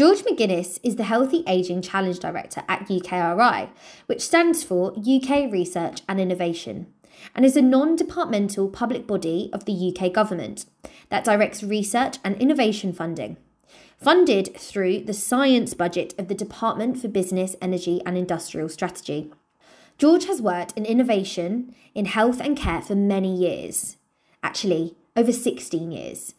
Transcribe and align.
George 0.00 0.20
McGuinness 0.20 0.80
is 0.82 0.96
the 0.96 1.04
Healthy 1.04 1.44
Aging 1.46 1.82
Challenge 1.82 2.18
Director 2.18 2.62
at 2.68 2.88
UKRI, 2.88 3.68
which 4.06 4.22
stands 4.22 4.64
for 4.64 4.94
UK 4.96 5.52
Research 5.52 6.00
and 6.08 6.18
Innovation, 6.18 6.86
and 7.34 7.44
is 7.44 7.54
a 7.54 7.60
non 7.60 7.96
departmental 7.96 8.70
public 8.70 9.06
body 9.06 9.50
of 9.52 9.66
the 9.66 9.94
UK 9.94 10.10
government 10.10 10.64
that 11.10 11.24
directs 11.24 11.62
research 11.62 12.16
and 12.24 12.34
innovation 12.36 12.94
funding. 12.94 13.36
Funded 13.98 14.56
through 14.56 15.00
the 15.00 15.12
science 15.12 15.74
budget 15.74 16.14
of 16.18 16.28
the 16.28 16.34
Department 16.34 16.98
for 16.98 17.08
Business, 17.08 17.54
Energy 17.60 18.00
and 18.06 18.16
Industrial 18.16 18.70
Strategy. 18.70 19.30
George 19.98 20.24
has 20.24 20.40
worked 20.40 20.72
in 20.78 20.86
innovation 20.86 21.74
in 21.94 22.06
health 22.06 22.40
and 22.40 22.56
care 22.56 22.80
for 22.80 22.94
many 22.94 23.36
years, 23.36 23.98
actually, 24.42 24.96
over 25.16 25.32
16 25.32 25.90
years 25.90 26.34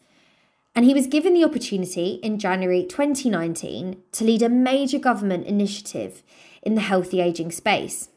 and 0.74 0.84
he 0.84 0.94
was 0.94 1.06
given 1.06 1.34
the 1.34 1.44
opportunity 1.44 2.18
in 2.22 2.38
January 2.38 2.84
2019 2.84 3.96
to 4.12 4.24
lead 4.24 4.42
a 4.42 4.48
major 4.48 4.98
government 4.98 5.46
initiative 5.46 6.22
in 6.62 6.74
the 6.74 6.80
healthy 6.80 7.20
ageing 7.20 7.50
space. 7.50 8.08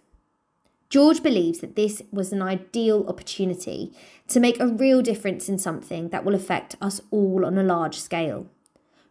George 0.90 1.22
believes 1.22 1.60
that 1.60 1.76
this 1.76 2.02
was 2.12 2.32
an 2.32 2.42
ideal 2.42 3.06
opportunity 3.08 3.92
to 4.28 4.40
make 4.40 4.60
a 4.60 4.68
real 4.68 5.02
difference 5.02 5.50
in 5.50 5.58
something 5.58 6.10
that 6.10 6.24
will 6.24 6.36
affect 6.36 6.76
us 6.80 7.02
all 7.12 7.46
on 7.46 7.58
a 7.58 7.64
large 7.64 7.98
scale, 7.98 8.48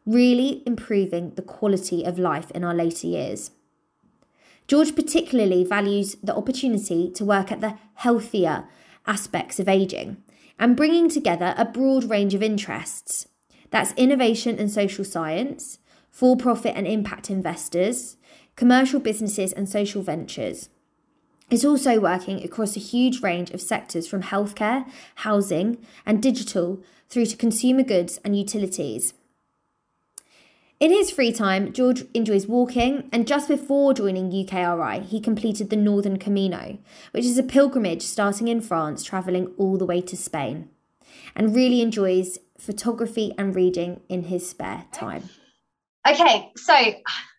really 0.06 0.62
improving 0.64 1.34
the 1.34 1.42
quality 1.42 2.04
of 2.04 2.18
life 2.18 2.50
in 2.52 2.64
our 2.64 2.74
later 2.74 3.06
years. 3.06 3.50
George 4.66 4.96
particularly 4.96 5.64
values 5.64 6.16
the 6.22 6.34
opportunity 6.34 7.10
to 7.10 7.24
work 7.24 7.52
at 7.52 7.60
the 7.60 7.76
healthier 7.96 8.66
aspects 9.06 9.60
of 9.60 9.68
ageing 9.68 10.16
and 10.58 10.76
bringing 10.76 11.08
together 11.08 11.54
a 11.56 11.64
broad 11.64 12.04
range 12.04 12.34
of 12.34 12.42
interests 12.42 13.28
that's 13.70 13.92
innovation 13.96 14.58
and 14.58 14.70
social 14.70 15.04
science, 15.04 15.78
for 16.08 16.36
profit 16.36 16.74
and 16.76 16.86
impact 16.86 17.28
investors, 17.28 18.16
commercial 18.54 19.00
businesses 19.00 19.52
and 19.52 19.68
social 19.68 20.00
ventures. 20.00 20.68
It's 21.50 21.64
also 21.64 21.98
working 21.98 22.44
across 22.44 22.76
a 22.76 22.80
huge 22.80 23.20
range 23.20 23.50
of 23.50 23.60
sectors 23.60 24.06
from 24.06 24.22
healthcare, 24.22 24.88
housing, 25.16 25.84
and 26.06 26.22
digital 26.22 26.80
through 27.08 27.26
to 27.26 27.36
consumer 27.36 27.82
goods 27.82 28.20
and 28.24 28.38
utilities. 28.38 29.12
In 30.80 30.90
his 30.90 31.10
free 31.10 31.32
time, 31.32 31.72
George 31.72 32.04
enjoys 32.14 32.48
walking, 32.48 33.08
and 33.12 33.28
just 33.28 33.48
before 33.48 33.94
joining 33.94 34.32
UKRI, 34.32 35.04
he 35.04 35.20
completed 35.20 35.70
the 35.70 35.76
Northern 35.76 36.18
Camino, 36.18 36.78
which 37.12 37.24
is 37.24 37.38
a 37.38 37.44
pilgrimage 37.44 38.02
starting 38.02 38.48
in 38.48 38.60
France, 38.60 39.04
travelling 39.04 39.52
all 39.56 39.78
the 39.78 39.86
way 39.86 40.00
to 40.00 40.16
Spain, 40.16 40.68
and 41.36 41.54
really 41.54 41.80
enjoys 41.80 42.38
photography 42.58 43.32
and 43.38 43.54
reading 43.54 44.00
in 44.08 44.24
his 44.24 44.48
spare 44.48 44.84
time. 44.90 45.30
Okay, 46.06 46.50
so 46.56 46.74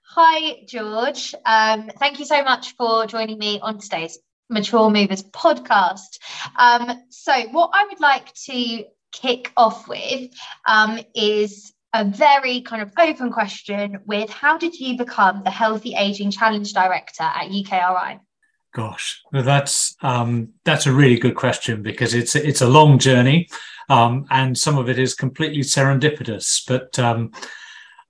hi, 0.07 0.63
George. 0.65 1.35
Um, 1.45 1.89
thank 1.99 2.19
you 2.19 2.25
so 2.25 2.41
much 2.41 2.73
for 2.77 3.05
joining 3.05 3.37
me 3.37 3.59
on 3.59 3.79
today's 3.79 4.17
Mature 4.49 4.89
Movers 4.89 5.23
podcast. 5.23 6.19
Um, 6.57 7.03
so, 7.09 7.33
what 7.51 7.71
I 7.73 7.83
would 7.85 7.99
like 7.99 8.33
to 8.45 8.85
kick 9.11 9.51
off 9.57 9.87
with 9.87 10.31
um, 10.65 10.99
is 11.13 11.73
a 11.95 12.03
very 12.03 12.61
kind 12.61 12.81
of 12.81 12.91
open 12.99 13.31
question 13.31 13.99
with 14.05 14.29
how 14.29 14.57
did 14.57 14.77
you 14.77 14.97
become 14.97 15.43
the 15.43 15.49
Healthy 15.49 15.95
Aging 15.95 16.29
Challenge 16.29 16.71
Director 16.73 17.23
at 17.23 17.49
UKRI? 17.49 18.19
Gosh, 18.73 19.21
that's 19.31 19.95
um, 20.01 20.49
that's 20.65 20.85
a 20.85 20.91
really 20.91 21.17
good 21.17 21.35
question 21.35 21.81
because 21.81 22.13
it's 22.13 22.35
it's 22.35 22.61
a 22.61 22.67
long 22.67 22.99
journey 22.99 23.47
um, 23.87 24.25
and 24.29 24.57
some 24.57 24.77
of 24.77 24.89
it 24.89 24.99
is 24.99 25.15
completely 25.15 25.61
serendipitous. 25.61 26.61
But 26.67 26.99
um, 26.99 27.31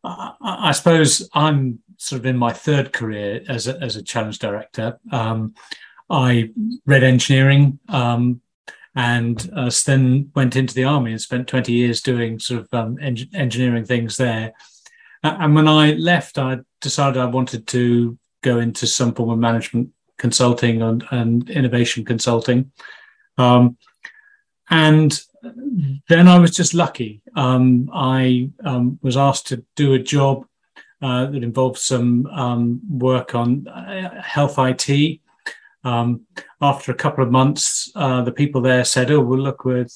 I, 0.03 0.33
I, 0.42 0.72
suppose 0.72 1.30
I'm 1.33 1.80
sort 1.97 2.22
of 2.22 2.25
in 2.25 2.38
my 2.38 2.52
third 2.52 2.94
career 2.94 3.44
as 3.47 3.67
a, 3.67 3.80
as 3.80 3.95
a 3.95 4.02
challenge 4.02 4.39
director. 4.39 4.99
Um, 5.11 5.54
I 6.10 6.49
read 6.87 7.04
engineering 7.04 7.77
um, 7.89 8.42
and 8.95 9.50
uh, 9.56 9.70
then 9.86 10.32
went 10.36 10.56
into 10.56 10.73
the 10.73 10.86
army 10.86 11.11
and 11.11 11.22
spent 11.22 11.48
20 11.48 11.72
years 11.72 12.02
doing 12.02 12.39
sort 12.39 12.61
of 12.61 12.73
um, 12.73 12.98
en- 13.02 13.30
engineering 13.33 13.83
things 13.83 14.17
there. 14.17 14.54
And 15.23 15.56
when 15.56 15.67
I 15.67 15.94
left, 15.94 16.38
I 16.38 16.60
decided 16.82 17.20
I 17.20 17.26
wanted 17.26 17.67
to 17.67 18.17
go 18.42 18.60
into 18.60 18.88
some 18.88 19.14
form 19.14 19.32
of 19.32 19.39
management 19.39 19.89
consulting 20.17 20.82
and, 20.82 21.04
and 21.11 21.50
innovation 21.50 22.05
consulting. 22.05 22.72
Um, 23.38 23.78
and 24.70 25.20
then 26.10 26.28
I 26.28 26.39
was 26.39 26.52
just 26.52 26.73
lucky. 26.73 27.22
Um, 27.36 27.89
I 27.94 28.50
um, 28.64 29.00
was 29.02 29.17
asked 29.17 29.48
to 29.48 29.66
do 29.76 29.94
a 29.94 30.00
job 30.00 30.45
uh, 31.02 31.26
that 31.26 31.44
involved 31.44 31.78
some 31.78 32.26
um, 32.28 32.82
work 32.89 33.36
on 33.36 33.67
uh, 33.67 34.22
health 34.22 34.55
IT. 34.58 35.20
Um, 35.86 36.26
after 36.62 36.92
a 36.92 36.96
couple 36.96 37.23
of 37.23 37.32
months, 37.32 37.92
uh, 37.96 38.22
the 38.23 38.32
people 38.32 38.60
there 38.60 38.84
said, 38.84 39.12
"Oh, 39.12 39.22
well, 39.22 39.40
look, 39.40 39.64
we're 39.64 39.88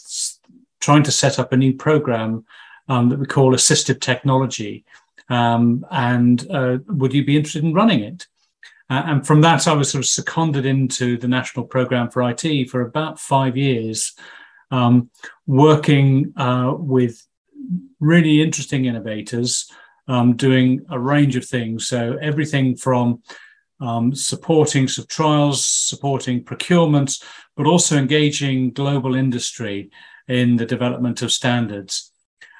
trying 0.79 1.03
to 1.03 1.11
set 1.11 1.39
up 1.39 1.51
a 1.51 1.57
new 1.57 1.73
program 1.73 2.45
um, 2.87 3.09
that 3.09 3.19
we 3.19 3.25
call 3.25 3.53
assistive 3.53 3.99
technology, 3.99 4.85
um, 5.29 5.85
and 5.91 6.49
uh, 6.51 6.77
would 6.87 7.13
you 7.13 7.25
be 7.25 7.35
interested 7.35 7.63
in 7.63 7.73
running 7.73 8.01
it?" 8.01 8.27
Uh, 8.89 9.03
and 9.05 9.27
from 9.27 9.41
that, 9.41 9.67
I 9.67 9.73
was 9.73 9.91
sort 9.91 10.03
of 10.03 10.09
seconded 10.09 10.65
into 10.65 11.17
the 11.17 11.27
National 11.27 11.65
Program 11.65 12.09
for 12.09 12.27
IT 12.29 12.69
for 12.69 12.81
about 12.81 13.19
five 13.19 13.57
years 13.57 14.13
um, 14.71 15.09
working 15.47 16.33
uh, 16.37 16.73
with 16.77 17.25
really 17.99 18.41
interesting 18.41 18.85
innovators, 18.85 19.71
um, 20.07 20.35
doing 20.35 20.85
a 20.89 20.99
range 20.99 21.35
of 21.35 21.45
things. 21.45 21.87
So 21.87 22.17
everything 22.21 22.75
from 22.75 23.21
um, 23.79 24.13
supporting 24.13 24.87
trials, 24.87 25.65
supporting 25.65 26.43
procurements, 26.43 27.23
but 27.55 27.65
also 27.65 27.97
engaging 27.97 28.71
global 28.71 29.15
industry 29.15 29.89
in 30.27 30.57
the 30.57 30.65
development 30.65 31.21
of 31.21 31.31
standards. 31.31 32.11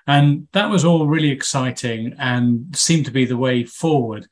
And 0.07 0.47
that 0.53 0.69
was 0.69 0.83
all 0.85 1.07
really 1.07 1.29
exciting 1.29 2.15
and 2.17 2.75
seemed 2.75 3.05
to 3.05 3.11
be 3.11 3.25
the 3.25 3.37
way 3.37 3.63
forward. 3.63 4.27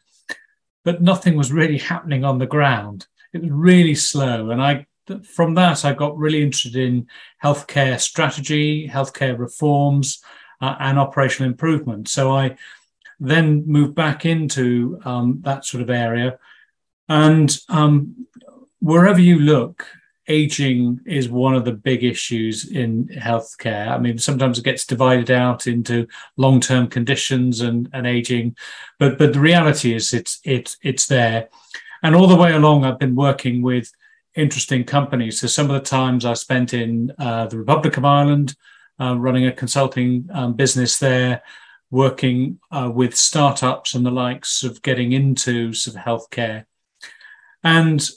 But 0.84 1.02
nothing 1.02 1.36
was 1.36 1.52
really 1.52 1.78
happening 1.78 2.24
on 2.24 2.40
the 2.40 2.48
ground. 2.48 3.08
It 3.34 3.42
was 3.42 3.52
really 3.52 3.96
slow. 3.96 4.50
And 4.50 4.62
I 4.62 4.88
from 5.24 5.56
that, 5.56 5.86
I 5.86 5.94
got 5.94 6.18
really 6.18 6.42
interested 6.42 6.76
in 6.76 7.08
healthcare 7.44 8.00
strategy, 8.00 8.90
healthcare 8.90 9.38
reforms, 9.38 10.22
uh, 10.62 10.76
and 10.80 11.00
operational 11.00 11.50
improvement. 11.50 12.10
So 12.10 12.32
I 12.32 12.58
then 13.20 13.64
moved 13.66 13.96
back 13.96 14.26
into 14.26 15.00
um, 15.06 15.40
that 15.44 15.66
sort 15.66 15.82
of 15.82 15.90
area. 15.90 16.38
And 17.10 17.58
um, 17.70 18.28
wherever 18.80 19.20
you 19.20 19.40
look, 19.40 19.88
aging 20.28 21.00
is 21.06 21.30
one 21.30 21.56
of 21.56 21.64
the 21.64 21.72
big 21.72 22.04
issues 22.04 22.70
in 22.70 23.08
healthcare. 23.08 23.88
I 23.88 23.98
mean, 23.98 24.18
sometimes 24.18 24.60
it 24.60 24.66
gets 24.66 24.86
divided 24.86 25.32
out 25.32 25.68
into 25.68 26.08
long-term 26.36 26.88
conditions 26.88 27.62
and, 27.62 27.90
and 27.94 28.06
aging, 28.06 28.56
but 29.00 29.18
but 29.18 29.34
the 29.34 29.40
reality 29.40 29.94
is 29.94 30.14
it's 30.14 30.40
it's 30.44 30.78
it's 30.82 31.08
there. 31.08 31.48
And 32.04 32.16
all 32.16 32.28
the 32.28 32.36
way 32.36 32.52
along, 32.52 32.84
I've 32.84 33.00
been 33.00 33.16
working 33.16 33.62
with 33.62 33.92
interesting 34.36 34.84
companies. 34.84 35.40
So 35.40 35.48
some 35.48 35.72
of 35.72 35.74
the 35.74 35.90
times 35.90 36.26
I 36.26 36.34
spent 36.34 36.74
in 36.74 37.12
uh, 37.18 37.48
the 37.48 37.58
Republic 37.58 37.98
of 37.98 38.06
Ireland, 38.06 38.56
uh, 39.00 39.18
running 39.18 39.48
a 39.48 39.52
consulting 39.52 40.30
um, 40.32 40.54
business 40.54 41.00
there, 41.00 41.42
working 41.90 42.60
uh, 42.72 42.92
with 42.94 43.16
startups 43.16 43.96
and 43.96 44.06
the 44.06 44.12
likes 44.12 44.64
of 44.64 44.82
getting 44.82 45.14
into 45.14 45.74
sort 45.74 45.96
of 45.96 46.04
healthcare. 46.04 46.66
And 47.68 48.10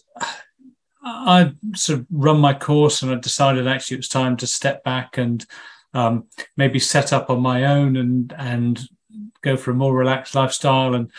I 1.03 1.51
sort 1.75 1.99
of 1.99 2.07
run 2.09 2.39
my 2.39 2.55
course 2.55 3.03
and 3.03 3.11
I 3.11 3.17
decided 3.17 3.67
actually 3.67 3.97
it 3.97 3.99
was 3.99 4.09
time 4.09 4.37
to 4.37 4.47
step 4.47 4.85
back 4.85 5.19
and 5.19 5.45
um, 5.93 6.27
maybe 6.57 6.79
set 6.79 7.13
up 7.13 7.31
on 7.31 7.43
my 7.43 7.65
own 7.65 7.97
and 7.97 8.33
and 8.39 8.81
go 9.41 9.57
for 9.57 9.73
a 9.73 9.75
more 9.75 9.93
relaxed 9.93 10.37
lifestyle. 10.37 10.95
And 10.95 11.11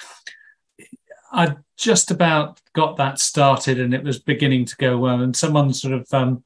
I 1.34 1.58
just 1.76 2.10
about 2.10 2.62
got 2.72 2.96
that 2.96 3.20
started 3.20 3.82
and 3.82 3.94
it 3.94 4.06
was 4.06 4.18
beginning 4.18 4.64
to 4.68 4.78
go 4.78 4.98
well. 4.98 5.20
And 5.20 5.36
someone 5.36 5.74
sort 5.74 5.94
of 5.94 6.08
um, 6.14 6.46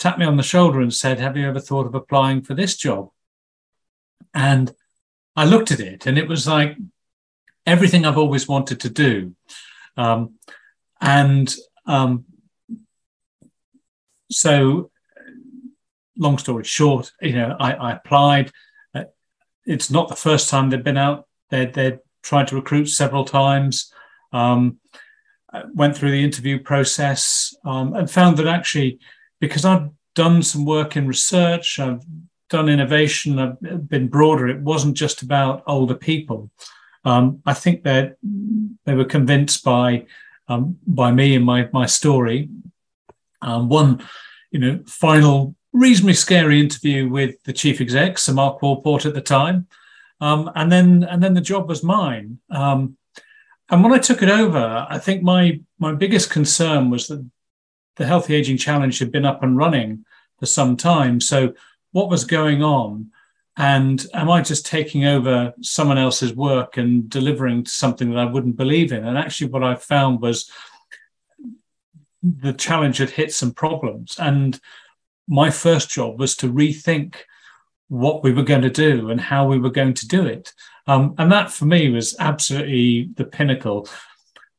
tapped 0.00 0.18
me 0.18 0.26
on 0.26 0.36
the 0.36 0.42
shoulder 0.42 0.80
and 0.80 0.92
said, 0.92 1.20
Have 1.20 1.36
you 1.36 1.46
ever 1.46 1.60
thought 1.60 1.86
of 1.86 1.94
applying 1.94 2.42
for 2.42 2.54
this 2.54 2.76
job? 2.76 3.10
And 4.34 4.74
I 5.36 5.44
looked 5.44 5.70
at 5.70 5.78
it 5.78 6.06
and 6.06 6.18
it 6.18 6.26
was 6.26 6.48
like 6.48 6.76
everything 7.66 8.04
I've 8.04 8.18
always 8.18 8.48
wanted 8.48 8.80
to 8.80 8.90
do. 8.90 9.36
Um, 9.96 10.34
and 11.00 11.54
um, 11.86 12.24
so, 14.30 14.90
long 16.16 16.38
story 16.38 16.64
short, 16.64 17.12
you 17.20 17.32
know, 17.32 17.56
I, 17.58 17.72
I 17.72 17.92
applied. 17.92 18.52
Uh, 18.94 19.04
it's 19.66 19.90
not 19.90 20.08
the 20.08 20.16
first 20.16 20.48
time 20.48 20.70
they've 20.70 20.82
been 20.82 20.96
out. 20.96 21.26
They're, 21.50 21.66
they're 21.66 22.00
tried 22.22 22.48
to 22.48 22.56
recruit 22.56 22.86
several 22.86 23.24
times. 23.24 23.92
Um, 24.32 24.78
went 25.74 25.96
through 25.96 26.12
the 26.12 26.22
interview 26.22 26.60
process 26.60 27.54
um, 27.64 27.94
and 27.94 28.10
found 28.10 28.36
that 28.36 28.46
actually, 28.46 29.00
because 29.40 29.64
I'd 29.64 29.90
done 30.14 30.42
some 30.42 30.64
work 30.64 30.96
in 30.96 31.08
research, 31.08 31.78
I've 31.78 32.04
done 32.48 32.68
innovation, 32.68 33.38
I've 33.38 33.88
been 33.88 34.08
broader. 34.08 34.48
It 34.48 34.60
wasn't 34.60 34.96
just 34.96 35.22
about 35.22 35.62
older 35.66 35.94
people. 35.94 36.50
Um, 37.04 37.42
I 37.46 37.54
think 37.54 37.84
that 37.84 38.16
they 38.84 38.94
were 38.94 39.04
convinced 39.04 39.64
by 39.64 40.06
um, 40.50 40.76
by 40.86 41.12
me 41.12 41.36
and 41.36 41.44
my 41.44 41.68
my 41.72 41.86
story. 41.86 42.48
Um, 43.40 43.68
one, 43.68 44.02
you 44.50 44.60
know, 44.60 44.80
final 44.86 45.54
reasonably 45.72 46.14
scary 46.14 46.60
interview 46.60 47.08
with 47.08 47.42
the 47.44 47.52
chief 47.52 47.80
exec, 47.80 48.18
Sir 48.18 48.34
Mark 48.34 48.60
Walport 48.60 49.06
at 49.06 49.14
the 49.14 49.20
time, 49.20 49.68
um, 50.20 50.50
and 50.54 50.70
then 50.70 51.04
and 51.04 51.22
then 51.22 51.34
the 51.34 51.40
job 51.40 51.68
was 51.68 51.82
mine. 51.82 52.38
Um, 52.50 52.96
and 53.70 53.84
when 53.84 53.92
I 53.92 53.98
took 53.98 54.22
it 54.22 54.28
over, 54.28 54.86
I 54.90 54.98
think 54.98 55.22
my 55.22 55.60
my 55.78 55.94
biggest 55.94 56.30
concern 56.30 56.90
was 56.90 57.06
that 57.06 57.24
the 57.96 58.06
Healthy 58.06 58.34
Aging 58.34 58.58
Challenge 58.58 58.98
had 58.98 59.12
been 59.12 59.24
up 59.24 59.42
and 59.42 59.56
running 59.56 60.04
for 60.38 60.46
some 60.46 60.76
time. 60.76 61.20
So 61.20 61.54
what 61.92 62.10
was 62.10 62.24
going 62.24 62.62
on? 62.62 63.12
And 63.60 64.06
am 64.14 64.30
I 64.30 64.40
just 64.40 64.64
taking 64.64 65.04
over 65.04 65.52
someone 65.60 65.98
else's 65.98 66.34
work 66.34 66.78
and 66.78 67.10
delivering 67.10 67.66
something 67.66 68.08
that 68.08 68.18
I 68.18 68.24
wouldn't 68.24 68.56
believe 68.56 68.90
in? 68.90 69.04
And 69.04 69.18
actually, 69.18 69.50
what 69.50 69.62
I 69.62 69.74
found 69.74 70.22
was 70.22 70.50
the 72.22 72.54
challenge 72.54 72.96
had 72.96 73.10
hit 73.10 73.34
some 73.34 73.52
problems. 73.52 74.18
And 74.18 74.58
my 75.28 75.50
first 75.50 75.90
job 75.90 76.18
was 76.18 76.36
to 76.36 76.50
rethink 76.50 77.16
what 77.88 78.24
we 78.24 78.32
were 78.32 78.44
going 78.44 78.62
to 78.62 78.70
do 78.70 79.10
and 79.10 79.20
how 79.20 79.46
we 79.46 79.58
were 79.58 79.70
going 79.70 79.92
to 79.92 80.08
do 80.08 80.24
it. 80.24 80.54
Um, 80.86 81.14
and 81.18 81.30
that 81.30 81.52
for 81.52 81.66
me 81.66 81.90
was 81.90 82.16
absolutely 82.18 83.10
the 83.14 83.26
pinnacle 83.26 83.90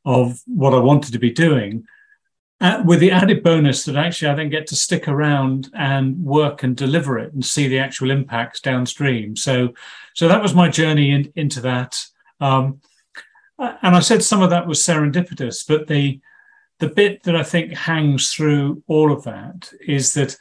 of 0.05 0.39
what 0.45 0.75
I 0.75 0.79
wanted 0.79 1.13
to 1.13 1.19
be 1.19 1.31
doing. 1.31 1.85
Uh, 2.61 2.83
with 2.85 2.99
the 2.99 3.09
added 3.09 3.41
bonus 3.41 3.85
that 3.85 3.95
actually 3.95 4.29
I 4.29 4.35
then 4.35 4.49
get 4.49 4.67
to 4.67 4.75
stick 4.75 5.07
around 5.07 5.71
and 5.73 6.23
work 6.23 6.61
and 6.61 6.77
deliver 6.77 7.17
it 7.17 7.33
and 7.33 7.43
see 7.43 7.67
the 7.67 7.79
actual 7.79 8.11
impacts 8.11 8.61
downstream. 8.61 9.35
So, 9.35 9.73
so 10.13 10.27
that 10.27 10.43
was 10.43 10.53
my 10.53 10.69
journey 10.69 11.09
in, 11.09 11.33
into 11.35 11.59
that. 11.61 12.05
Um, 12.39 12.79
and 13.57 13.95
I 13.95 13.99
said 13.99 14.23
some 14.23 14.43
of 14.43 14.51
that 14.51 14.67
was 14.67 14.79
serendipitous, 14.79 15.67
but 15.67 15.87
the 15.87 16.19
the 16.77 16.87
bit 16.87 17.23
that 17.23 17.35
I 17.35 17.43
think 17.43 17.73
hangs 17.73 18.33
through 18.33 18.83
all 18.87 19.11
of 19.11 19.23
that 19.23 19.71
is 19.85 20.13
that 20.15 20.35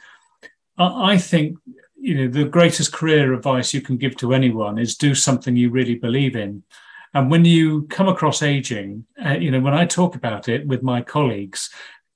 I 0.77 1.17
think 1.17 1.57
you 2.01 2.15
know 2.15 2.27
the 2.27 2.49
greatest 2.49 2.91
career 2.91 3.33
advice 3.33 3.73
you 3.73 3.81
can 3.81 3.97
give 3.97 4.17
to 4.17 4.33
anyone 4.33 4.79
is 4.79 4.95
do 4.95 5.13
something 5.13 5.55
you 5.55 5.69
really 5.69 5.95
believe 5.95 6.35
in 6.35 6.63
and 7.13 7.29
when 7.29 7.45
you 7.45 7.83
come 7.83 8.07
across 8.07 8.41
aging 8.41 9.05
uh, 9.23 9.33
you 9.33 9.51
know 9.51 9.59
when 9.59 9.75
i 9.75 9.85
talk 9.85 10.15
about 10.15 10.49
it 10.49 10.65
with 10.65 10.81
my 10.81 10.99
colleagues 10.99 11.69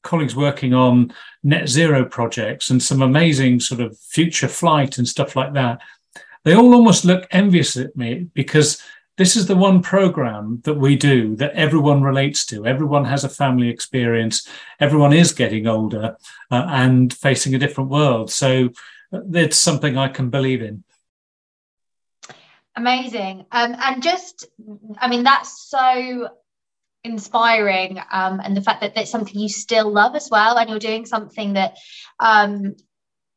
colleagues 0.05 0.35
working 0.35 0.73
on 0.73 1.13
net 1.43 1.67
zero 1.67 2.05
projects 2.05 2.69
and 2.69 2.81
some 2.81 3.01
amazing 3.01 3.59
sort 3.59 3.81
of 3.81 3.99
future 3.99 4.47
flight 4.47 4.97
and 4.97 5.07
stuff 5.07 5.35
like 5.35 5.53
that 5.53 5.81
they 6.45 6.53
all 6.53 6.73
almost 6.73 7.03
look 7.03 7.27
envious 7.31 7.75
at 7.75 7.97
me 7.97 8.27
because 8.33 8.81
this 9.17 9.35
is 9.35 9.47
the 9.47 9.55
one 9.55 9.81
program 9.81 10.61
that 10.63 10.75
we 10.75 10.95
do 10.95 11.35
that 11.37 11.53
everyone 11.53 12.03
relates 12.03 12.45
to. 12.47 12.65
Everyone 12.65 13.05
has 13.05 13.23
a 13.23 13.29
family 13.29 13.69
experience. 13.69 14.47
Everyone 14.79 15.13
is 15.13 15.31
getting 15.31 15.67
older 15.67 16.17
uh, 16.51 16.65
and 16.69 17.13
facing 17.13 17.55
a 17.55 17.59
different 17.59 17.89
world. 17.89 18.29
So 18.31 18.69
it's 19.11 19.57
something 19.57 19.97
I 19.97 20.09
can 20.09 20.29
believe 20.29 20.61
in. 20.61 20.83
Amazing. 22.75 23.45
Um, 23.51 23.75
and 23.79 24.03
just, 24.03 24.47
I 24.97 25.07
mean, 25.07 25.23
that's 25.23 25.63
so 25.69 26.29
inspiring. 27.05 27.99
Um, 28.11 28.41
and 28.43 28.57
the 28.57 28.61
fact 28.61 28.81
that 28.81 28.95
that's 28.95 29.11
something 29.11 29.39
you 29.39 29.49
still 29.49 29.91
love 29.91 30.15
as 30.15 30.29
well, 30.29 30.57
and 30.57 30.69
you're 30.69 30.79
doing 30.79 31.05
something 31.05 31.53
that 31.53 31.77
um, 32.19 32.75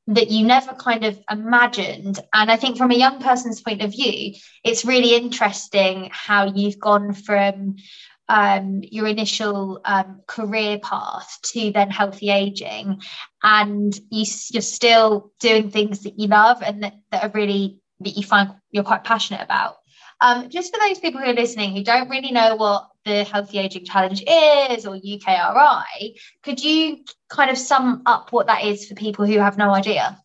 that 0.08 0.30
you 0.30 0.46
never 0.46 0.72
kind 0.72 1.04
of 1.04 1.18
imagined. 1.30 2.18
And 2.32 2.50
I 2.50 2.56
think 2.56 2.78
from 2.78 2.90
a 2.90 2.96
young 2.96 3.20
person's 3.20 3.60
point 3.60 3.82
of 3.82 3.92
view, 3.92 4.34
it's 4.64 4.86
really 4.86 5.14
interesting 5.14 6.08
how 6.10 6.46
you've 6.46 6.80
gone 6.80 7.12
from 7.12 7.76
um, 8.28 8.80
your 8.82 9.06
initial 9.06 9.80
um, 9.84 10.20
career 10.26 10.78
path 10.78 11.38
to 11.44 11.72
then 11.72 11.90
healthy 11.90 12.30
aging 12.30 13.00
and 13.42 13.98
you, 14.10 14.24
you're 14.50 14.62
still 14.62 15.32
doing 15.40 15.70
things 15.70 16.00
that 16.00 16.18
you 16.18 16.28
love 16.28 16.62
and 16.62 16.82
that, 16.82 16.94
that 17.10 17.24
are 17.24 17.30
really 17.34 17.78
that 18.00 18.16
you 18.16 18.22
find 18.22 18.50
you're 18.70 18.84
quite 18.84 19.02
passionate 19.02 19.42
about 19.42 19.77
um, 20.20 20.48
just 20.48 20.74
for 20.74 20.80
those 20.80 20.98
people 20.98 21.20
who 21.20 21.30
are 21.30 21.34
listening 21.34 21.74
who 21.74 21.82
don't 21.82 22.08
really 22.08 22.30
know 22.30 22.56
what 22.56 22.88
the 23.04 23.24
healthy 23.24 23.58
aging 23.58 23.84
challenge 23.84 24.22
is 24.22 24.86
or 24.86 24.96
ukri 24.96 26.14
could 26.42 26.62
you 26.62 26.98
kind 27.28 27.50
of 27.50 27.58
sum 27.58 28.02
up 28.06 28.32
what 28.32 28.46
that 28.46 28.64
is 28.64 28.86
for 28.86 28.94
people 28.94 29.24
who 29.24 29.38
have 29.38 29.56
no 29.56 29.70
idea 29.70 30.18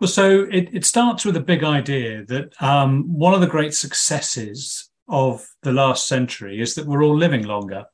well 0.00 0.08
so 0.08 0.46
it, 0.50 0.68
it 0.72 0.84
starts 0.84 1.24
with 1.24 1.36
a 1.36 1.40
big 1.40 1.64
idea 1.64 2.24
that 2.26 2.60
um, 2.62 3.04
one 3.12 3.34
of 3.34 3.40
the 3.40 3.46
great 3.46 3.74
successes 3.74 4.90
of 5.10 5.46
the 5.62 5.72
last 5.72 6.06
century 6.06 6.60
is 6.60 6.74
that 6.74 6.86
we're 6.86 7.02
all 7.02 7.16
living 7.16 7.44
longer. 7.44 7.84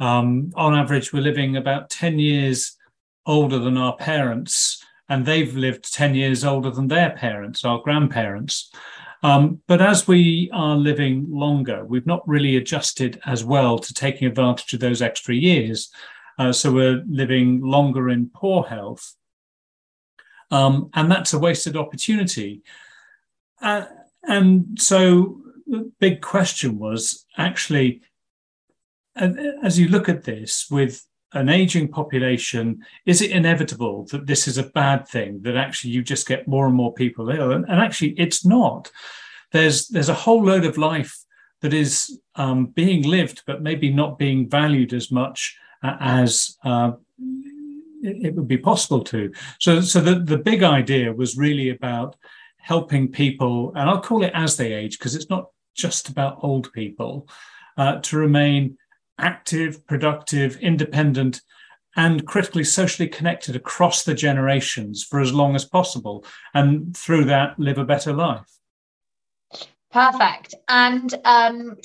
Um, 0.00 0.50
on 0.56 0.74
average, 0.74 1.12
we're 1.12 1.22
living 1.22 1.56
about 1.56 1.90
10 1.90 2.18
years 2.18 2.76
older 3.26 3.58
than 3.58 3.76
our 3.76 3.94
parents, 3.96 4.82
and 5.08 5.26
they've 5.26 5.54
lived 5.54 5.92
10 5.92 6.14
years 6.14 6.42
older 6.44 6.70
than 6.70 6.88
their 6.88 7.10
parents, 7.10 7.64
our 7.64 7.80
grandparents. 7.82 8.72
Um, 9.22 9.60
but 9.66 9.82
as 9.82 10.08
we 10.08 10.50
are 10.52 10.76
living 10.76 11.26
longer, 11.28 11.84
we've 11.84 12.06
not 12.06 12.26
really 12.26 12.56
adjusted 12.56 13.20
as 13.26 13.44
well 13.44 13.78
to 13.78 13.94
taking 13.94 14.26
advantage 14.26 14.72
of 14.72 14.80
those 14.80 15.02
extra 15.02 15.34
years. 15.34 15.90
Uh, 16.38 16.52
so 16.52 16.72
we're 16.72 17.04
living 17.06 17.60
longer 17.60 18.08
in 18.08 18.30
poor 18.34 18.64
health. 18.64 19.14
Um, 20.50 20.90
and 20.94 21.10
that's 21.10 21.34
a 21.34 21.38
wasted 21.38 21.76
opportunity. 21.76 22.62
Uh, 23.60 23.84
and 24.22 24.78
so 24.80 25.42
the 25.66 25.92
big 26.00 26.22
question 26.22 26.78
was 26.78 27.26
actually, 27.36 28.00
as 29.14 29.78
you 29.78 29.88
look 29.88 30.08
at 30.08 30.24
this 30.24 30.66
with 30.70 31.06
an 31.32 31.48
aging 31.48 31.88
population, 31.88 32.84
is 33.06 33.22
it 33.22 33.30
inevitable 33.30 34.04
that 34.10 34.26
this 34.26 34.48
is 34.48 34.58
a 34.58 34.64
bad 34.64 35.06
thing? 35.06 35.40
That 35.42 35.56
actually 35.56 35.90
you 35.90 36.02
just 36.02 36.26
get 36.26 36.48
more 36.48 36.66
and 36.66 36.74
more 36.74 36.92
people 36.92 37.30
ill, 37.30 37.52
and, 37.52 37.64
and 37.68 37.80
actually 37.80 38.10
it's 38.18 38.44
not. 38.44 38.90
There's 39.52 39.88
there's 39.88 40.08
a 40.08 40.14
whole 40.14 40.44
load 40.44 40.64
of 40.64 40.78
life 40.78 41.16
that 41.60 41.74
is 41.74 42.18
um, 42.36 42.66
being 42.66 43.02
lived, 43.02 43.42
but 43.46 43.62
maybe 43.62 43.92
not 43.92 44.18
being 44.18 44.48
valued 44.48 44.92
as 44.92 45.10
much 45.10 45.56
as 45.82 46.56
uh, 46.64 46.92
it, 48.02 48.34
would 48.34 48.48
be 48.48 48.58
possible 48.58 49.02
to. 49.04 49.32
So, 49.58 49.80
so 49.80 50.00
the, 50.00 50.16
the 50.20 50.38
big 50.38 50.62
idea 50.62 51.12
was 51.12 51.36
really 51.36 51.70
about 51.70 52.16
helping 52.58 53.10
people, 53.10 53.72
and 53.74 53.88
I'll 53.88 54.00
call 54.00 54.24
it 54.24 54.32
as 54.34 54.56
they 54.56 54.72
age 54.72 54.98
because 54.98 55.14
it's 55.14 55.30
not 55.30 55.48
just 55.74 56.08
about 56.08 56.38
old 56.42 56.72
people, 56.72 57.28
uh, 57.76 58.00
to 58.00 58.16
remain 58.16 58.76
active, 59.20 59.86
productive, 59.86 60.56
independent, 60.56 61.40
and 61.96 62.26
critically 62.26 62.64
socially 62.64 63.08
connected 63.08 63.56
across 63.56 64.04
the 64.04 64.14
generations 64.14 65.02
for 65.02 65.20
as 65.20 65.32
long 65.32 65.54
as 65.54 65.64
possible, 65.64 66.24
and 66.54 66.96
through 66.96 67.24
that 67.24 67.58
live 67.58 67.78
a 67.78 67.84
better 67.84 68.12
life. 68.12 68.46
Perfect. 69.90 70.54
And 70.68 71.12
um, 71.24 71.76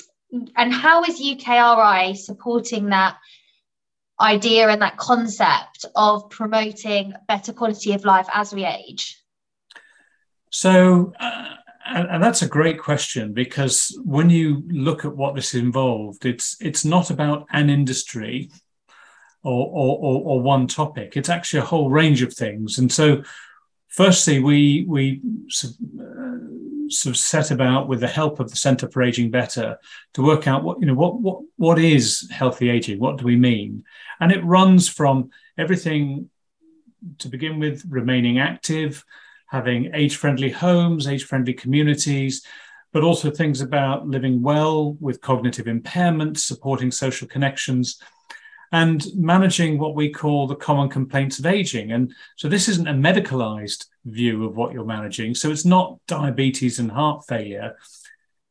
and 0.56 0.72
how 0.72 1.02
is 1.02 1.20
UKRI 1.20 2.16
supporting 2.16 2.86
that 2.90 3.16
idea 4.20 4.68
and 4.68 4.80
that 4.82 4.96
concept 4.96 5.84
of 5.94 6.30
promoting 6.30 7.12
better 7.28 7.52
quality 7.52 7.92
of 7.92 8.04
life 8.04 8.28
as 8.32 8.54
we 8.54 8.64
age? 8.64 9.20
So. 10.50 11.12
Uh, 11.18 11.54
and, 11.88 12.08
and, 12.08 12.22
that's 12.22 12.42
a 12.42 12.48
great 12.48 12.78
question 12.78 13.32
because 13.32 13.98
when 14.04 14.30
you 14.30 14.62
look 14.68 15.04
at 15.04 15.16
what 15.16 15.34
this 15.34 15.54
involved, 15.54 16.26
it's 16.26 16.56
it's 16.60 16.84
not 16.84 17.10
about 17.10 17.46
an 17.52 17.70
industry 17.70 18.50
or, 19.42 19.66
or, 19.66 19.98
or, 19.98 20.22
or 20.22 20.40
one 20.40 20.66
topic. 20.66 21.16
It's 21.16 21.28
actually 21.28 21.60
a 21.60 21.66
whole 21.66 21.90
range 21.90 22.22
of 22.22 22.34
things. 22.34 22.78
And 22.78 22.90
so, 22.90 23.22
firstly, 23.88 24.40
we 24.40 24.84
we 24.88 25.20
uh, 25.64 26.88
sort 26.88 27.14
of 27.14 27.16
set 27.16 27.50
about 27.50 27.88
with 27.88 28.00
the 28.00 28.08
help 28.08 28.40
of 28.40 28.50
the 28.50 28.56
Centre 28.56 28.90
for 28.90 29.02
Aging 29.02 29.30
Better 29.30 29.78
to 30.14 30.22
work 30.22 30.46
out 30.46 30.64
what 30.64 30.80
you 30.80 30.86
know 30.86 30.94
what 30.94 31.20
what 31.20 31.40
what 31.56 31.78
is 31.78 32.28
healthy 32.30 32.70
aging. 32.70 32.98
What 32.98 33.18
do 33.18 33.24
we 33.24 33.36
mean? 33.36 33.84
And 34.20 34.32
it 34.32 34.44
runs 34.44 34.88
from 34.88 35.30
everything 35.56 36.30
to 37.18 37.28
begin 37.28 37.58
with, 37.58 37.84
remaining 37.88 38.38
active 38.38 39.04
having 39.46 39.90
age 39.94 40.16
friendly 40.16 40.50
homes, 40.50 41.06
age 41.06 41.24
friendly 41.24 41.54
communities, 41.54 42.44
but 42.92 43.02
also 43.02 43.30
things 43.30 43.60
about 43.60 44.08
living 44.08 44.42
well 44.42 44.94
with 44.94 45.20
cognitive 45.20 45.66
impairments, 45.66 46.38
supporting 46.38 46.90
social 46.90 47.28
connections, 47.28 48.00
and 48.72 49.06
managing 49.14 49.78
what 49.78 49.94
we 49.94 50.10
call 50.10 50.46
the 50.46 50.56
common 50.56 50.88
complaints 50.88 51.38
of 51.38 51.46
aging. 51.46 51.92
And 51.92 52.12
so 52.36 52.48
this 52.48 52.68
isn't 52.68 52.88
a 52.88 52.92
medicalized 52.92 53.86
view 54.04 54.44
of 54.44 54.56
what 54.56 54.72
you're 54.72 54.84
managing. 54.84 55.34
So 55.34 55.50
it's 55.50 55.64
not 55.64 55.98
diabetes 56.06 56.78
and 56.78 56.90
heart 56.90 57.24
failure, 57.28 57.76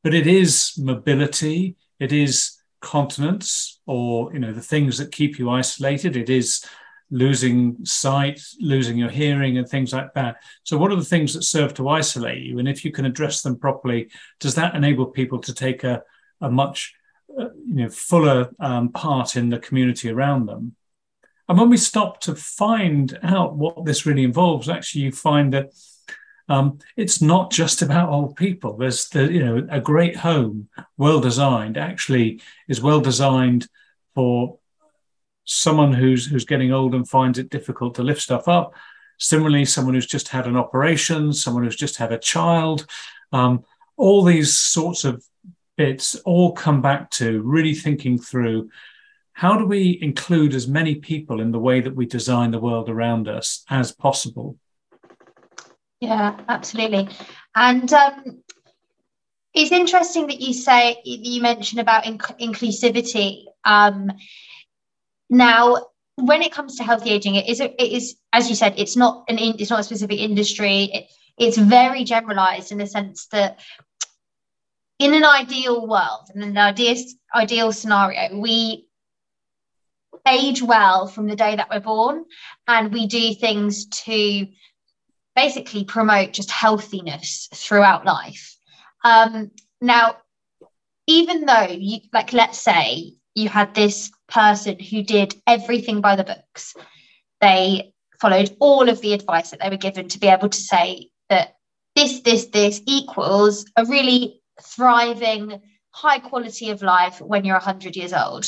but 0.04 0.14
it 0.14 0.28
is 0.28 0.74
mobility, 0.78 1.76
it 2.00 2.12
is 2.12 2.58
continence 2.82 3.80
or 3.88 4.32
you 4.32 4.38
know 4.38 4.54
the 4.54 4.62
things 4.62 5.00
that 5.00 5.12
keep 5.12 5.40
you 5.40 5.50
isolated 5.50 6.16
it 6.16 6.30
is 6.30 6.64
losing 7.12 7.86
sight, 7.86 8.42
losing 8.60 8.98
your 8.98 9.10
hearing, 9.10 9.58
and 9.58 9.68
things 9.68 9.94
like 9.94 10.14
that. 10.14 10.38
So, 10.64 10.78
what 10.78 10.92
are 10.92 10.96
the 10.96 11.06
things 11.06 11.34
that 11.34 11.44
serve 11.44 11.74
to 11.76 11.90
isolate 11.90 12.42
you? 12.42 12.60
And 12.60 12.68
if 12.68 12.84
you 12.84 12.92
can 12.92 13.06
address 13.06 13.42
them 13.42 13.58
properly, 13.58 14.10
does 14.40 14.56
that 14.56 14.76
enable 14.76 15.08
people 15.08 15.40
to 15.40 15.54
take 15.54 15.84
a, 15.84 16.04
a 16.42 16.50
much 16.50 16.94
uh, 17.40 17.50
you 17.68 17.84
know, 17.84 17.90
fuller 17.90 18.50
um, 18.60 18.92
part 18.92 19.36
in 19.36 19.50
the 19.50 19.60
community 19.60 20.10
around 20.10 20.48
them? 20.48 20.76
And 21.48 21.60
when 21.60 21.70
we 21.70 21.78
stop 21.78 22.22
to 22.22 22.36
find 22.36 23.18
out 23.22 23.56
what 23.56 23.86
this 23.86 24.06
really 24.06 24.24
involves, 24.24 24.68
actually, 24.68 25.02
you 25.02 25.12
find 25.12 25.54
that 25.54 25.74
um, 26.48 26.80
it's 26.96 27.22
not 27.22 27.52
just 27.52 27.82
about 27.82 28.10
old 28.10 28.36
people. 28.36 28.78
There's 28.78 29.10
the, 29.10 29.32
you 29.32 29.44
know 29.44 29.68
a 29.70 29.80
great 29.80 30.16
home, 30.16 30.70
well 30.98 31.20
designed, 31.20 31.78
actually 31.78 32.42
is 32.68 32.82
well 32.82 33.00
designed 33.00 33.68
for 34.14 34.60
someone 35.46 35.94
who's 35.94 36.26
who's 36.26 36.46
getting 36.46 36.72
old 36.72 36.94
and 36.94 37.08
finds 37.08 37.40
it 37.40 37.50
difficult 37.50 37.96
to 37.96 38.04
lift 38.04 38.22
stuff 38.22 38.48
up. 38.48 38.74
Similarly, 39.18 39.66
someone 39.66 39.94
who's 39.94 40.08
just 40.08 40.28
had 40.28 40.48
an 40.48 40.58
operation, 40.58 41.32
someone 41.32 41.64
who's 41.64 41.76
just 41.76 41.98
had 41.98 42.12
a 42.12 42.20
child. 42.20 42.86
Um, 43.32 43.64
all 43.98 44.24
these 44.24 44.58
sorts 44.58 45.06
of 45.06 45.24
bits 45.78 46.16
all 46.26 46.52
come 46.52 46.82
back 46.82 47.10
to 47.12 47.42
really 47.42 47.74
thinking 47.74 48.18
through 48.18 48.70
how 49.34 49.58
do 49.58 49.66
we 49.66 50.00
include 50.02 50.54
as 50.54 50.68
many 50.68 50.96
people 50.96 51.42
in 51.42 51.52
the 51.52 51.60
way 51.60 51.82
that 51.82 51.96
we 51.96 52.06
design 52.06 52.52
the 52.52 52.60
world 52.60 52.90
around 52.90 53.28
us 53.28 53.66
as 53.70 53.92
possible 53.92 54.58
yeah, 56.00 56.38
absolutely. 56.48 57.10
And 57.56 57.92
um, 57.94 58.44
it's 59.54 59.72
interesting 59.72 60.28
that 60.28 60.42
you 60.42 60.54
say 60.54 61.02
you 61.04 61.42
mentioned 61.42 61.82
about 61.82 62.04
inc- 62.04 62.40
inclusivity. 62.40 63.46
Um, 63.64 64.12
now, 65.30 65.88
when 66.16 66.42
it 66.42 66.52
comes 66.52 66.78
to 66.78 66.84
healthy 66.84 67.10
aging, 67.10 67.36
it 67.36 67.50
is 67.50 67.60
it 67.60 67.76
is 67.80 68.16
as 68.32 68.50
you 68.50 68.56
said, 68.56 68.76
it's 68.78 68.96
not 68.96 69.26
an 69.28 69.38
in, 69.38 69.56
it's 69.60 69.70
not 69.70 69.82
a 69.82 69.84
specific 69.84 70.20
industry. 70.20 70.84
It, 70.84 71.06
it's 71.38 71.58
very 71.58 72.04
generalized 72.04 72.72
in 72.72 72.78
the 72.78 72.88
sense 72.88 73.28
that 73.28 73.60
in 75.00 75.14
an 75.14 75.26
ideal 75.26 75.88
world, 75.88 76.30
in 76.34 76.42
an 76.42 76.58
ideal 76.58 76.96
ideal 77.34 77.72
scenario, 77.72 78.40
we 78.40 78.88
age 80.28 80.62
well 80.62 81.08
from 81.08 81.28
the 81.28 81.36
day 81.36 81.56
that 81.56 81.70
we're 81.70 81.80
born, 81.80 82.26
and 82.68 82.94
we 82.94 83.08
do 83.08 83.34
things 83.34 83.88
to 83.88 84.48
basically 85.36 85.84
promote 85.84 86.32
just 86.32 86.50
healthiness 86.50 87.50
throughout 87.54 88.06
life. 88.06 88.56
Um, 89.04 89.52
now, 89.82 90.18
even 91.08 91.46
though 91.46 91.68
you 91.70 92.00
like, 92.14 92.32
let's 92.32 92.60
say 92.60 93.16
you 93.36 93.50
had 93.50 93.74
this 93.76 94.12
person 94.28 94.80
who 94.80 95.04
did 95.04 95.36
everything 95.46 96.02
by 96.02 96.16
the 96.16 96.24
books, 96.24 96.74
they 97.42 97.94
followed 98.20 98.56
all 98.60 98.90
of 98.90 99.02
the 99.02 99.14
advice 99.14 99.52
that 99.52 99.60
they 99.60 99.70
were 99.70 99.78
given 99.78 100.08
to 100.08 100.20
be 100.20 100.28
able 100.28 100.50
to 100.50 100.58
say 100.58 101.10
that 101.30 101.56
this, 101.96 102.22
this, 102.22 102.46
this 102.48 102.82
equals 102.88 103.66
a 103.76 103.86
really 103.86 104.42
thriving, 104.62 105.62
high 105.92 106.20
quality 106.20 106.70
of 106.70 106.82
life 106.82 107.22
when 107.22 107.46
you're 107.46 107.56
100 107.56 107.96
years 107.96 108.14
old. 108.14 108.46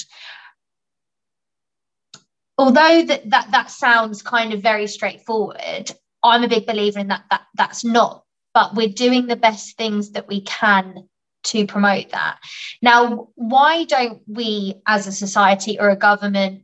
Although 2.57 3.03
that, 3.03 3.29
that 3.29 3.51
that 3.51 3.69
sounds 3.69 4.23
kind 4.23 4.51
of 4.51 4.63
very 4.63 4.87
straightforward 4.87 5.91
I'm 6.23 6.43
a 6.43 6.47
big 6.47 6.65
believer 6.65 6.99
in 6.99 7.07
that 7.07 7.23
that 7.29 7.43
that's 7.55 7.83
not, 7.85 8.23
but 8.53 8.75
we're 8.75 8.89
doing 8.89 9.27
the 9.27 9.35
best 9.35 9.77
things 9.77 10.11
that 10.11 10.27
we 10.27 10.41
can 10.41 11.07
to 11.47 11.65
promote 11.65 12.09
that. 12.11 12.39
Now, 12.81 13.29
why 13.35 13.85
don't 13.85 14.21
we 14.27 14.75
as 14.85 15.07
a 15.07 15.11
society 15.11 15.79
or 15.79 15.89
a 15.89 15.95
government 15.95 16.63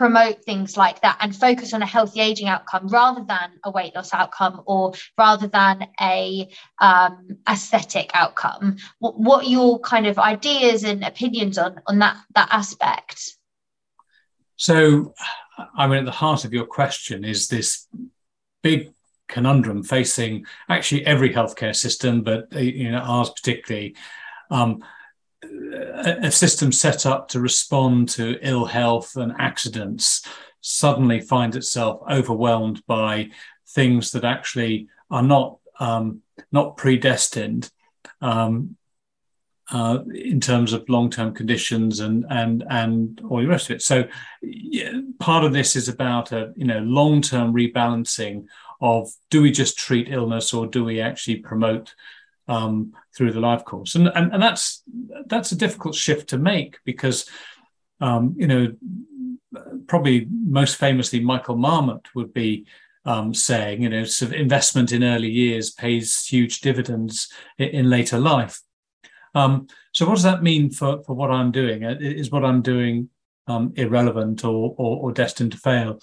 promote 0.00 0.42
things 0.44 0.78
like 0.78 0.98
that 1.02 1.18
and 1.20 1.36
focus 1.36 1.74
on 1.74 1.82
a 1.82 1.86
healthy 1.86 2.20
aging 2.20 2.48
outcome 2.48 2.88
rather 2.88 3.22
than 3.22 3.50
a 3.64 3.70
weight 3.70 3.94
loss 3.94 4.14
outcome 4.14 4.62
or 4.64 4.94
rather 5.18 5.46
than 5.46 5.86
a 6.00 6.48
um, 6.80 7.36
aesthetic 7.46 8.10
outcome 8.14 8.76
what, 9.00 9.44
are 9.44 9.48
your 9.48 9.78
kind 9.80 10.06
of 10.06 10.18
ideas 10.18 10.84
and 10.84 11.04
opinions 11.04 11.58
on 11.58 11.78
on 11.86 11.98
that 11.98 12.16
that 12.34 12.48
aspect 12.50 13.36
so 14.56 15.12
i 15.76 15.86
mean 15.86 15.98
at 15.98 16.04
the 16.06 16.10
heart 16.10 16.46
of 16.46 16.54
your 16.54 16.64
question 16.64 17.22
is 17.22 17.48
this 17.48 17.86
big 18.62 18.94
conundrum 19.30 19.82
facing 19.82 20.44
actually 20.68 21.06
every 21.06 21.32
healthcare 21.32 21.74
system, 21.74 22.22
but 22.22 22.48
uh, 22.54 22.58
you 22.58 22.90
know 22.90 22.98
ours 22.98 23.30
particularly. 23.30 23.96
Um, 24.50 24.82
a, 25.42 26.30
system 26.30 26.70
set 26.70 27.06
up 27.06 27.28
to 27.28 27.40
respond 27.40 28.10
to 28.10 28.38
ill 28.42 28.66
health 28.66 29.16
and 29.16 29.32
accidents 29.38 30.26
suddenly 30.60 31.20
finds 31.20 31.56
itself 31.56 32.02
overwhelmed 32.10 32.84
by 32.86 33.30
things 33.68 34.10
that 34.10 34.24
actually 34.24 34.88
are 35.10 35.22
not 35.22 35.58
um, 35.78 36.20
not 36.52 36.76
predestined 36.76 37.70
um, 38.20 38.76
uh, 39.72 40.00
in 40.14 40.40
terms 40.40 40.72
of 40.72 40.88
long-term 40.88 41.32
conditions 41.32 42.00
and 42.00 42.26
and 42.28 42.64
and 42.68 43.20
all 43.28 43.38
the 43.38 43.46
rest 43.46 43.70
of 43.70 43.76
it. 43.76 43.82
So 43.82 44.04
yeah, 44.42 44.92
part 45.18 45.44
of 45.44 45.52
this 45.52 45.76
is 45.76 45.88
about 45.88 46.32
a 46.32 46.52
you 46.56 46.66
know 46.66 46.80
long-term 46.80 47.54
rebalancing 47.54 48.46
of 48.80 49.10
do 49.30 49.42
we 49.42 49.50
just 49.50 49.78
treat 49.78 50.08
illness 50.08 50.52
or 50.54 50.66
do 50.66 50.84
we 50.84 51.00
actually 51.00 51.36
promote 51.36 51.94
um, 52.48 52.92
through 53.16 53.32
the 53.32 53.40
life 53.40 53.64
course? 53.64 53.94
And, 53.94 54.08
and 54.08 54.32
and 54.32 54.42
that's 54.42 54.82
that's 55.26 55.52
a 55.52 55.56
difficult 55.56 55.94
shift 55.94 56.30
to 56.30 56.38
make 56.38 56.78
because 56.84 57.28
um, 58.00 58.34
you 58.36 58.46
know 58.46 58.72
probably 59.86 60.26
most 60.30 60.76
famously 60.76 61.20
Michael 61.20 61.56
Marmot 61.56 62.08
would 62.14 62.32
be 62.32 62.66
um, 63.04 63.32
saying, 63.34 63.82
you 63.82 63.88
know, 63.88 64.04
sort 64.04 64.32
of 64.32 64.40
investment 64.40 64.92
in 64.92 65.02
early 65.02 65.30
years 65.30 65.70
pays 65.70 66.26
huge 66.26 66.60
dividends 66.60 67.32
in, 67.58 67.68
in 67.68 67.90
later 67.90 68.18
life. 68.18 68.60
Um, 69.34 69.68
so 69.92 70.06
what 70.06 70.14
does 70.14 70.24
that 70.24 70.42
mean 70.42 70.70
for, 70.70 71.02
for 71.04 71.14
what 71.14 71.30
I'm 71.30 71.52
doing? 71.52 71.84
Uh, 71.84 71.96
is 72.00 72.30
what 72.30 72.44
I'm 72.44 72.62
doing 72.62 73.08
um, 73.46 73.72
irrelevant 73.76 74.44
or, 74.44 74.74
or, 74.76 75.02
or, 75.02 75.12
destined 75.12 75.52
to 75.52 75.58
fail? 75.58 76.00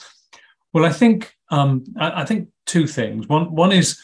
Well, 0.74 0.86
I 0.86 0.92
think 0.92 1.34
um, 1.50 1.84
I, 1.98 2.22
I, 2.22 2.26
think 2.26 2.50
two 2.68 2.86
things. 2.86 3.28
One 3.28 3.54
one 3.56 3.72
is 3.72 4.00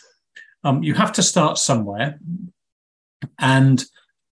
um, 0.64 0.82
you 0.82 0.96
have 0.96 1.12
to 1.14 1.24
start 1.24 1.58
somewhere, 1.58 2.20
and 3.38 3.84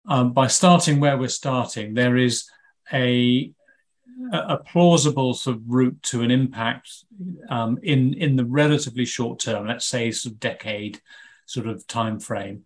um, 0.07 0.33
by 0.33 0.47
starting 0.47 0.99
where 0.99 1.17
we're 1.17 1.29
starting, 1.29 1.93
there 1.93 2.17
is 2.17 2.49
a 2.91 3.51
a 4.33 4.57
plausible 4.57 5.33
sort 5.33 5.57
of 5.57 5.63
route 5.67 6.01
to 6.03 6.21
an 6.21 6.31
impact 6.31 6.89
um, 7.49 7.79
in 7.83 8.13
in 8.15 8.35
the 8.35 8.45
relatively 8.45 9.05
short 9.05 9.39
term, 9.39 9.67
let's 9.67 9.85
say 9.85 10.11
sort 10.11 10.33
of 10.33 10.39
decade 10.39 11.01
sort 11.45 11.67
of 11.67 11.85
time 11.87 12.19
frame. 12.19 12.65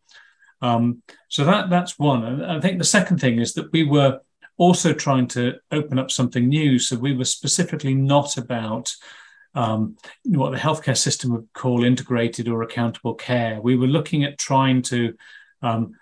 Um, 0.61 1.01
so 1.27 1.43
that 1.45 1.69
that's 1.69 1.99
one. 1.99 2.23
And 2.23 2.45
I 2.45 2.59
think 2.59 2.77
the 2.77 2.85
second 2.85 3.19
thing 3.19 3.39
is 3.39 3.53
that 3.53 3.71
we 3.71 3.83
were 3.83 4.19
also 4.57 4.93
trying 4.93 5.27
to 5.27 5.55
open 5.71 5.99
up 5.99 6.11
something 6.11 6.47
new. 6.47 6.79
So 6.79 6.95
we 6.97 7.15
were 7.15 7.25
specifically 7.25 7.93
not 7.93 8.37
about 8.37 8.95
um, 9.55 9.97
what 10.25 10.51
the 10.51 10.57
healthcare 10.57 10.97
system 10.97 11.31
would 11.31 11.47
call 11.53 11.83
integrated 11.83 12.47
or 12.47 12.61
accountable 12.61 13.15
care. 13.15 13.59
We 13.61 13.75
were 13.75 13.87
looking 13.87 14.23
at 14.23 14.37
trying 14.37 14.81
to 14.83 15.15
um, 15.61 15.93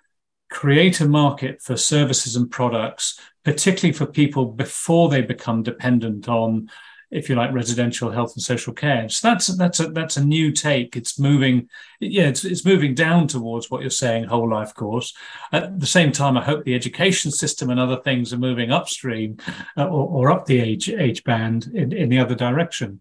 create 0.50 1.00
a 1.02 1.08
market 1.08 1.62
for 1.62 1.78
services 1.78 2.36
and 2.36 2.50
products, 2.50 3.20
particularly 3.46 3.94
for 3.94 4.06
people 4.06 4.46
before 4.48 5.10
they 5.10 5.22
become 5.22 5.64
dependent 5.64 6.28
on 6.28 6.70
if 7.14 7.30
you 7.30 7.36
like, 7.36 7.54
residential 7.54 8.10
health 8.10 8.34
and 8.36 8.44
social 8.44 8.74
care. 8.74 9.08
So 9.08 9.30
that's 9.30 9.48
that's 9.48 9.80
a 9.80 9.88
that's 9.90 10.18
a 10.18 10.26
new 10.26 10.52
take. 10.52 10.96
It's 10.96 11.20
moving, 11.20 11.70
yeah, 12.00 12.28
it's, 12.28 12.44
it's 12.44 12.66
moving 12.66 12.96
down 12.96 13.28
towards 13.28 13.70
what 13.70 13.82
you're 13.82 13.92
saying, 13.92 14.26
whole 14.26 14.50
life 14.50 14.74
course. 14.74 15.14
At 15.52 15.80
the 15.80 15.86
same 15.86 16.12
time, 16.12 16.38
I 16.38 16.44
hope 16.44 16.66
the 16.66 16.74
education 16.76 17.32
system 17.32 17.70
and 17.70 17.80
other 17.80 18.02
things 18.02 18.34
are 18.34 18.38
moving 18.38 18.72
upstream 18.72 19.38
uh, 19.78 19.86
or, 19.86 20.28
or, 20.28 20.32
up 20.32 20.48
the 20.48 20.60
age 20.60 20.90
age 20.90 21.24
band 21.24 21.68
in, 21.68 21.94
in 21.94 22.10
the 22.10 22.18
other 22.18 22.36
direction. 22.36 23.00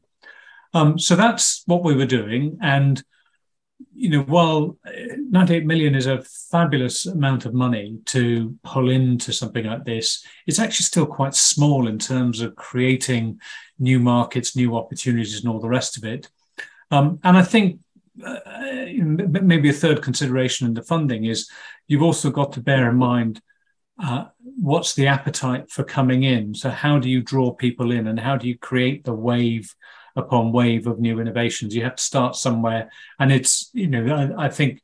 Um, 0.75 0.99
so 0.99 1.17
that's 1.17 1.63
what 1.67 1.85
we 1.85 1.95
were 1.95 2.07
doing, 2.07 2.59
and 2.63 3.03
you 3.95 4.09
know, 4.09 4.23
while 4.23 4.79
98 4.85 5.67
million 5.67 5.95
is 5.95 6.07
a 6.07 6.23
fabulous 6.51 7.07
amount 7.07 7.47
of 7.47 7.55
money 7.55 7.99
to 8.07 8.57
pull 8.65 8.91
into 8.91 9.33
something 9.33 9.65
like 9.65 9.85
this, 9.85 10.25
it's 10.47 10.59
actually 10.59 10.85
still 10.85 11.07
quite 11.07 11.35
small 11.35 11.89
in 11.89 11.99
terms 11.99 12.41
of 12.41 12.57
creating 12.57 13.41
new 13.79 13.99
markets, 13.99 14.57
new 14.57 14.77
opportunities, 14.77 15.41
and 15.41 15.53
all 15.53 15.61
the 15.61 15.69
rest 15.69 15.97
of 15.97 16.05
it. 16.05 16.29
Um, 16.91 17.19
and 17.25 17.37
I 17.37 17.43
think 17.43 17.81
uh, 18.25 18.39
maybe 18.97 19.71
a 19.71 19.75
third 19.75 20.03
consideration 20.03 20.67
in 20.67 20.75
the 20.75 20.83
funding 20.83 21.25
is 21.25 21.49
you've 21.87 22.03
also 22.03 22.31
got 22.31 22.53
to 22.53 22.61
bear 22.61 22.91
in 22.91 22.97
mind 22.97 23.41
uh, 24.03 24.27
what's 24.41 24.95
the 24.95 25.07
appetite 25.07 25.71
for 25.71 25.85
coming 25.85 26.23
in. 26.23 26.55
So, 26.55 26.71
how 26.71 26.99
do 26.99 27.09
you 27.09 27.23
draw 27.23 27.53
people 27.53 27.93
in 27.93 28.07
and 28.07 28.19
how 28.19 28.37
do 28.37 28.49
you 28.49 28.59
create 28.59 29.05
the 29.05 29.15
wave 29.15 29.75
upon 30.17 30.53
wave 30.53 30.87
of 30.87 31.01
new 31.01 31.21
innovations? 31.21 31.75
You 31.75 31.85
have 31.85 31.97
to 31.97 32.03
start 32.03 32.37
somewhere. 32.37 32.91
And 33.19 33.33
it's, 33.33 33.71
you 33.73 33.87
know, 33.87 34.15
I, 34.15 34.47
I 34.47 34.49
think 34.49 34.81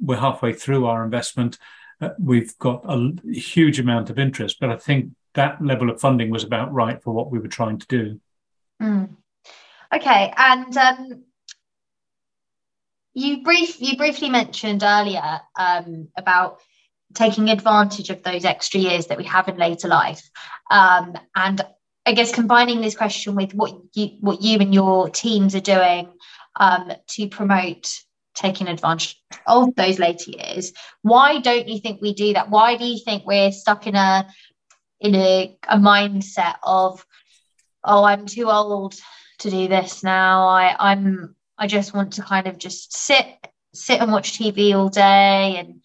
we're 0.00 0.16
halfway 0.16 0.52
through 0.52 0.86
our 0.86 1.04
investment. 1.04 1.58
Uh, 2.00 2.10
we've 2.18 2.56
got 2.58 2.84
a 2.88 3.12
huge 3.30 3.80
amount 3.80 4.10
of 4.10 4.18
interest, 4.18 4.58
but 4.60 4.70
I 4.70 4.76
think 4.76 5.12
that 5.34 5.64
level 5.64 5.90
of 5.90 6.00
funding 6.00 6.30
was 6.30 6.44
about 6.44 6.72
right 6.72 7.02
for 7.02 7.12
what 7.12 7.30
we 7.30 7.38
were 7.38 7.48
trying 7.48 7.78
to 7.78 7.86
do. 7.86 8.20
Mm. 8.80 9.10
Okay, 9.94 10.32
and 10.36 10.76
um, 10.76 11.24
you 13.14 13.42
brief 13.42 13.80
you 13.80 13.96
briefly 13.96 14.28
mentioned 14.28 14.82
earlier 14.82 15.40
um, 15.58 16.08
about 16.16 16.60
taking 17.14 17.48
advantage 17.48 18.10
of 18.10 18.22
those 18.22 18.44
extra 18.44 18.80
years 18.80 19.06
that 19.06 19.18
we 19.18 19.24
have 19.24 19.48
in 19.48 19.56
later 19.56 19.88
life, 19.88 20.28
um, 20.70 21.16
and 21.34 21.64
I 22.08 22.12
guess 22.12 22.32
combining 22.32 22.80
this 22.80 22.96
question 22.96 23.34
with 23.34 23.52
what 23.52 23.78
you 23.92 24.16
what 24.20 24.40
you 24.40 24.58
and 24.60 24.72
your 24.72 25.10
teams 25.10 25.54
are 25.54 25.60
doing 25.60 26.08
um, 26.58 26.90
to 27.08 27.28
promote 27.28 27.86
taking 28.34 28.66
advantage 28.66 29.20
of 29.46 29.74
those 29.74 29.98
later 29.98 30.30
years. 30.30 30.72
Why 31.02 31.40
don't 31.40 31.68
you 31.68 31.78
think 31.78 32.00
we 32.00 32.14
do 32.14 32.32
that? 32.32 32.48
Why 32.48 32.78
do 32.78 32.86
you 32.86 32.98
think 32.98 33.26
we're 33.26 33.52
stuck 33.52 33.86
in 33.86 33.94
a 33.94 34.26
in 35.00 35.14
a, 35.14 35.58
a 35.68 35.76
mindset 35.76 36.54
of 36.62 37.04
oh 37.84 38.04
I'm 38.04 38.24
too 38.24 38.48
old 38.50 38.94
to 39.40 39.50
do 39.50 39.68
this 39.68 40.02
now. 40.02 40.48
I 40.48 40.76
I'm 40.78 41.36
I 41.58 41.66
just 41.66 41.92
want 41.92 42.14
to 42.14 42.22
kind 42.22 42.46
of 42.46 42.56
just 42.56 42.96
sit 42.96 43.26
sit 43.74 44.00
and 44.00 44.10
watch 44.10 44.38
TV 44.38 44.74
all 44.74 44.88
day 44.88 45.56
and 45.58 45.82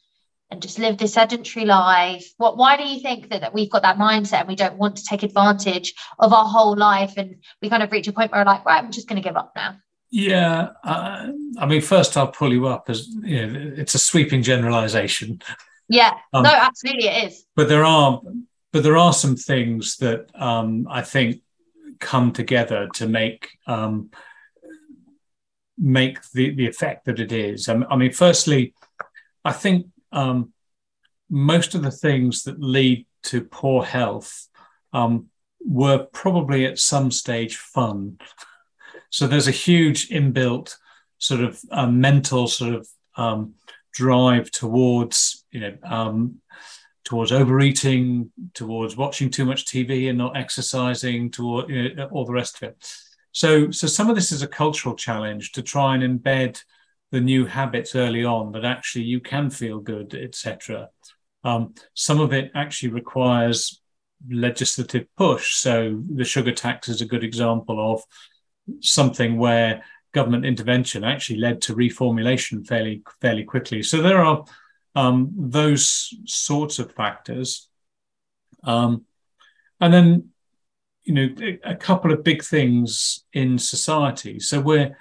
and 0.54 0.62
just 0.62 0.78
live 0.78 0.98
this 0.98 1.16
sedentary 1.16 1.66
life. 1.66 2.32
What 2.38 2.58
why 2.58 2.78
do 2.78 2.84
you 2.84 3.02
think 3.02 3.30
that, 3.30 3.42
that 3.42 3.54
we've 3.54 3.70
got 3.70 3.82
that 3.82 3.98
mindset 3.98 4.42
and 4.42 4.48
we 4.48 4.56
don't 4.56 4.78
want 4.78 4.96
to 4.98 5.04
take 5.04 5.24
advantage 5.24 5.96
of 6.20 6.32
our 6.32 6.46
whole 6.46 6.78
life 6.78 7.16
and 7.18 7.38
we 7.62 7.70
kind 7.70 7.82
of 7.82 7.92
reach 7.92 8.08
a 8.08 8.14
point 8.14 8.32
where 8.32 8.42
we're 8.42 8.46
like, 8.46 8.64
right, 8.64 8.82
I'm 8.82 8.92
just 8.92 9.10
going 9.10 9.22
to 9.22 9.28
give 9.28 9.36
up 9.36 9.52
now. 9.56 9.78
Yeah, 10.12 10.70
uh, 10.84 11.30
I 11.58 11.66
mean, 11.66 11.82
first 11.82 12.16
I'll 12.16 12.28
pull 12.28 12.54
you 12.54 12.68
up 12.68 12.88
as 12.88 13.08
you 13.24 13.48
know, 13.48 13.74
it's 13.76 13.96
a 13.96 14.00
sweeping 14.00 14.44
generalization. 14.44 15.42
Yeah, 15.90 16.14
um, 16.32 16.44
no, 16.44 16.52
absolutely, 16.52 17.08
it 17.08 17.32
is. 17.32 17.46
But 17.56 17.68
there 17.68 17.84
are, 17.84 18.22
but 18.72 18.84
there 18.84 18.96
are 18.96 19.12
some 19.12 19.36
things 19.36 19.98
that 19.98 20.28
um, 20.36 20.88
I 20.88 21.02
think 21.02 21.42
come 22.00 22.32
together 22.32 22.90
to 22.94 23.08
make 23.08 23.58
um, 23.66 24.12
make 25.80 26.22
the 26.32 26.54
the 26.54 26.68
effect 26.68 27.06
that 27.06 27.20
it 27.20 27.32
is. 27.32 27.68
I 27.68 27.96
mean, 27.96 28.12
firstly, 28.12 28.76
I 29.44 29.52
think 29.52 29.88
um, 30.14 30.54
most 31.30 31.76
of 31.76 31.82
the 31.82 31.92
things 31.92 32.44
that 32.44 32.62
lead 32.62 33.06
to 33.24 33.42
poor 33.42 33.84
health 33.84 34.48
um, 34.94 35.28
were 35.66 36.08
probably 36.12 36.66
at 36.66 36.80
some 36.80 37.12
stage 37.12 37.58
fun. 37.58 38.18
So 39.10 39.28
there's 39.28 39.48
a 39.48 39.52
huge 39.52 40.10
inbuilt 40.10 40.76
sort 41.18 41.42
of 41.42 41.60
uh, 41.72 41.88
mental 41.88 42.48
sort 42.48 42.76
of 42.76 42.88
um, 43.16 43.54
drive 43.94 44.52
towards 44.52 45.46
you 45.52 45.60
know 45.60 45.78
um, 45.84 46.42
towards 47.04 47.32
overeating, 47.32 48.32
towards 48.54 48.96
watching 48.96 49.30
too 49.30 49.46
much 49.46 49.66
TV 49.66 50.10
and 50.10 50.18
not 50.18 50.38
exercising, 50.38 51.30
toward 51.30 51.70
you 51.70 51.94
know, 51.96 52.08
all 52.12 52.26
the 52.26 52.34
rest 52.34 52.58
of 52.58 52.70
it. 52.70 52.78
So, 53.32 53.72
so 53.72 53.88
some 53.88 54.10
of 54.10 54.16
this 54.16 54.32
is 54.32 54.42
a 54.42 54.48
cultural 54.48 54.96
challenge 54.96 55.52
to 55.54 55.62
try 55.62 55.96
and 55.96 56.04
embed 56.04 56.62
the 57.14 57.22
new 57.22 57.46
habits 57.46 57.96
early 57.96 58.26
on 58.26 58.52
that 58.52 58.66
actually 58.66 59.06
you 59.06 59.20
can 59.20 59.48
feel 59.52 59.80
good, 59.80 60.16
etc. 60.16 60.90
Um, 61.44 61.76
some 61.94 62.20
of 62.20 62.34
it 62.34 62.52
actually 62.56 62.90
requires 62.90 63.80
legislative 64.28 65.06
push. 65.16 65.54
So 65.54 66.02
the 66.12 66.24
sugar 66.24 66.52
tax 66.52 66.90
is 66.90 67.02
a 67.02 67.06
good 67.06 67.24
example 67.24 67.94
of 67.94 68.02
something 68.80 69.38
where 69.38 69.84
government 70.12 70.44
intervention 70.44 71.04
actually 71.04 71.38
led 71.38 71.62
to 71.62 71.76
reformulation 71.76 72.66
fairly 72.66 73.04
fairly 73.22 73.44
quickly. 73.44 73.84
So 73.84 74.02
there 74.02 74.26
are 74.26 74.44
um, 74.96 75.32
those 75.38 76.16
sorts 76.26 76.80
of 76.80 76.94
factors. 76.94 77.70
Um, 78.64 79.06
and 79.80 79.94
then, 79.94 80.30
you 81.04 81.14
know, 81.14 81.58
a 81.64 81.76
couple 81.76 82.12
of 82.12 82.24
big 82.24 82.44
things 82.44 83.24
in 83.34 83.60
society. 83.60 84.40
So 84.40 84.60
we're 84.60 84.98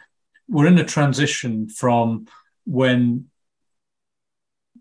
we're 0.49 0.67
in 0.67 0.79
a 0.79 0.85
transition 0.85 1.69
from 1.69 2.27
when 2.65 3.27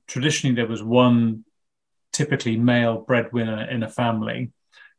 traditionally 0.08 0.56
there 0.56 0.68
was 0.68 0.84
one 0.84 1.46
typically 2.12 2.58
male 2.58 3.00
breadwinner 3.00 3.70
in 3.70 3.84
a 3.84 3.90
family 3.90 4.52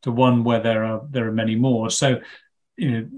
to 0.03 0.11
one 0.11 0.44
where 0.44 0.61
there 0.61 0.85
are 0.85 1.03
there 1.11 1.29
are 1.29 1.33
many 1.33 1.55
more. 1.55 1.90
So, 1.90 2.20
you 2.77 2.90
know, 2.90 3.09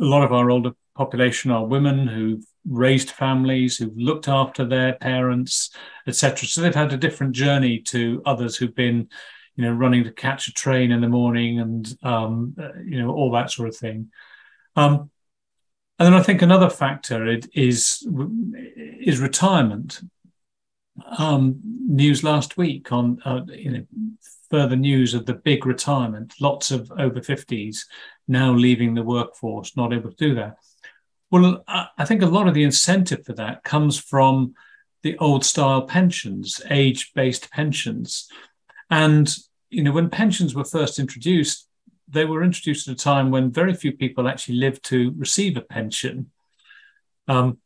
a 0.00 0.04
lot 0.04 0.22
of 0.22 0.32
our 0.32 0.50
older 0.50 0.72
population 0.94 1.50
are 1.50 1.64
women 1.64 2.06
who've 2.06 2.44
raised 2.68 3.10
families, 3.10 3.78
who've 3.78 3.96
looked 3.96 4.28
after 4.28 4.64
their 4.64 4.94
parents, 4.94 5.70
etc. 6.06 6.46
So 6.46 6.60
they've 6.60 6.74
had 6.74 6.92
a 6.92 6.98
different 6.98 7.32
journey 7.32 7.80
to 7.86 8.22
others 8.26 8.56
who've 8.56 8.74
been, 8.74 9.08
you 9.56 9.64
know, 9.64 9.72
running 9.72 10.04
to 10.04 10.12
catch 10.12 10.48
a 10.48 10.52
train 10.52 10.92
in 10.92 11.00
the 11.00 11.08
morning 11.08 11.60
and 11.60 11.96
um, 12.02 12.54
you 12.84 13.00
know 13.00 13.10
all 13.10 13.32
that 13.32 13.50
sort 13.50 13.68
of 13.68 13.76
thing. 13.76 14.10
Um, 14.76 15.10
and 15.98 16.06
then 16.06 16.14
I 16.14 16.22
think 16.22 16.42
another 16.42 16.70
factor 16.70 17.26
is 17.52 18.06
is 19.00 19.20
retirement. 19.20 20.00
Um, 21.16 21.60
news 21.86 22.24
last 22.24 22.56
week 22.56 22.92
on 22.92 23.20
uh, 23.24 23.40
you 23.48 23.70
know 23.70 23.84
further 24.50 24.76
news 24.76 25.14
of 25.14 25.26
the 25.26 25.34
big 25.34 25.66
retirement. 25.66 26.34
Lots 26.40 26.70
of 26.70 26.90
over 26.98 27.22
fifties 27.22 27.86
now 28.26 28.52
leaving 28.52 28.94
the 28.94 29.02
workforce, 29.02 29.76
not 29.76 29.92
able 29.92 30.10
to 30.10 30.16
do 30.16 30.34
that. 30.34 30.56
Well, 31.30 31.62
I 31.66 32.04
think 32.04 32.22
a 32.22 32.26
lot 32.26 32.48
of 32.48 32.54
the 32.54 32.62
incentive 32.62 33.24
for 33.24 33.34
that 33.34 33.62
comes 33.62 33.98
from 33.98 34.54
the 35.02 35.16
old 35.18 35.44
style 35.44 35.82
pensions, 35.82 36.60
age 36.70 37.12
based 37.14 37.50
pensions. 37.50 38.28
And, 38.90 39.34
you 39.68 39.82
know, 39.82 39.92
when 39.92 40.10
pensions 40.10 40.54
were 40.54 40.64
first 40.64 40.98
introduced, 40.98 41.67
they 42.10 42.24
were 42.24 42.42
introduced 42.42 42.88
at 42.88 42.94
a 42.94 42.96
time 42.96 43.30
when 43.30 43.50
very 43.50 43.74
few 43.74 43.92
people 43.92 44.28
actually 44.28 44.56
lived 44.56 44.84
to 44.84 45.12
receive 45.16 45.56
a 45.56 45.60
pension. 45.60 46.30
Um, 47.26 47.58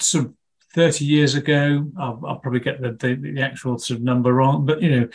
sort 0.00 0.26
of 0.26 0.34
30 0.74 1.04
years 1.04 1.34
ago, 1.34 1.90
I'll, 1.98 2.20
I'll 2.26 2.38
probably 2.38 2.60
get 2.60 2.80
the, 2.80 2.92
the, 2.92 3.14
the, 3.14 3.42
actual 3.42 3.78
sort 3.78 3.98
of 3.98 4.04
number 4.04 4.32
wrong, 4.32 4.64
but, 4.66 4.82
you 4.82 4.90
know, 4.90 5.08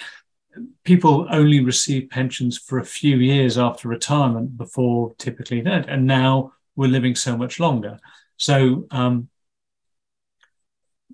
people 0.83 1.27
only 1.29 1.63
receive 1.63 2.09
pensions 2.09 2.57
for 2.57 2.79
a 2.79 2.85
few 2.85 3.17
years 3.17 3.57
after 3.57 3.87
retirement 3.87 4.57
before 4.57 5.13
typically 5.17 5.61
that. 5.61 5.89
And 5.89 6.05
now 6.05 6.53
we're 6.75 6.87
living 6.87 7.15
so 7.15 7.35
much 7.35 7.59
longer. 7.59 7.99
So, 8.37 8.87
um, 8.91 9.29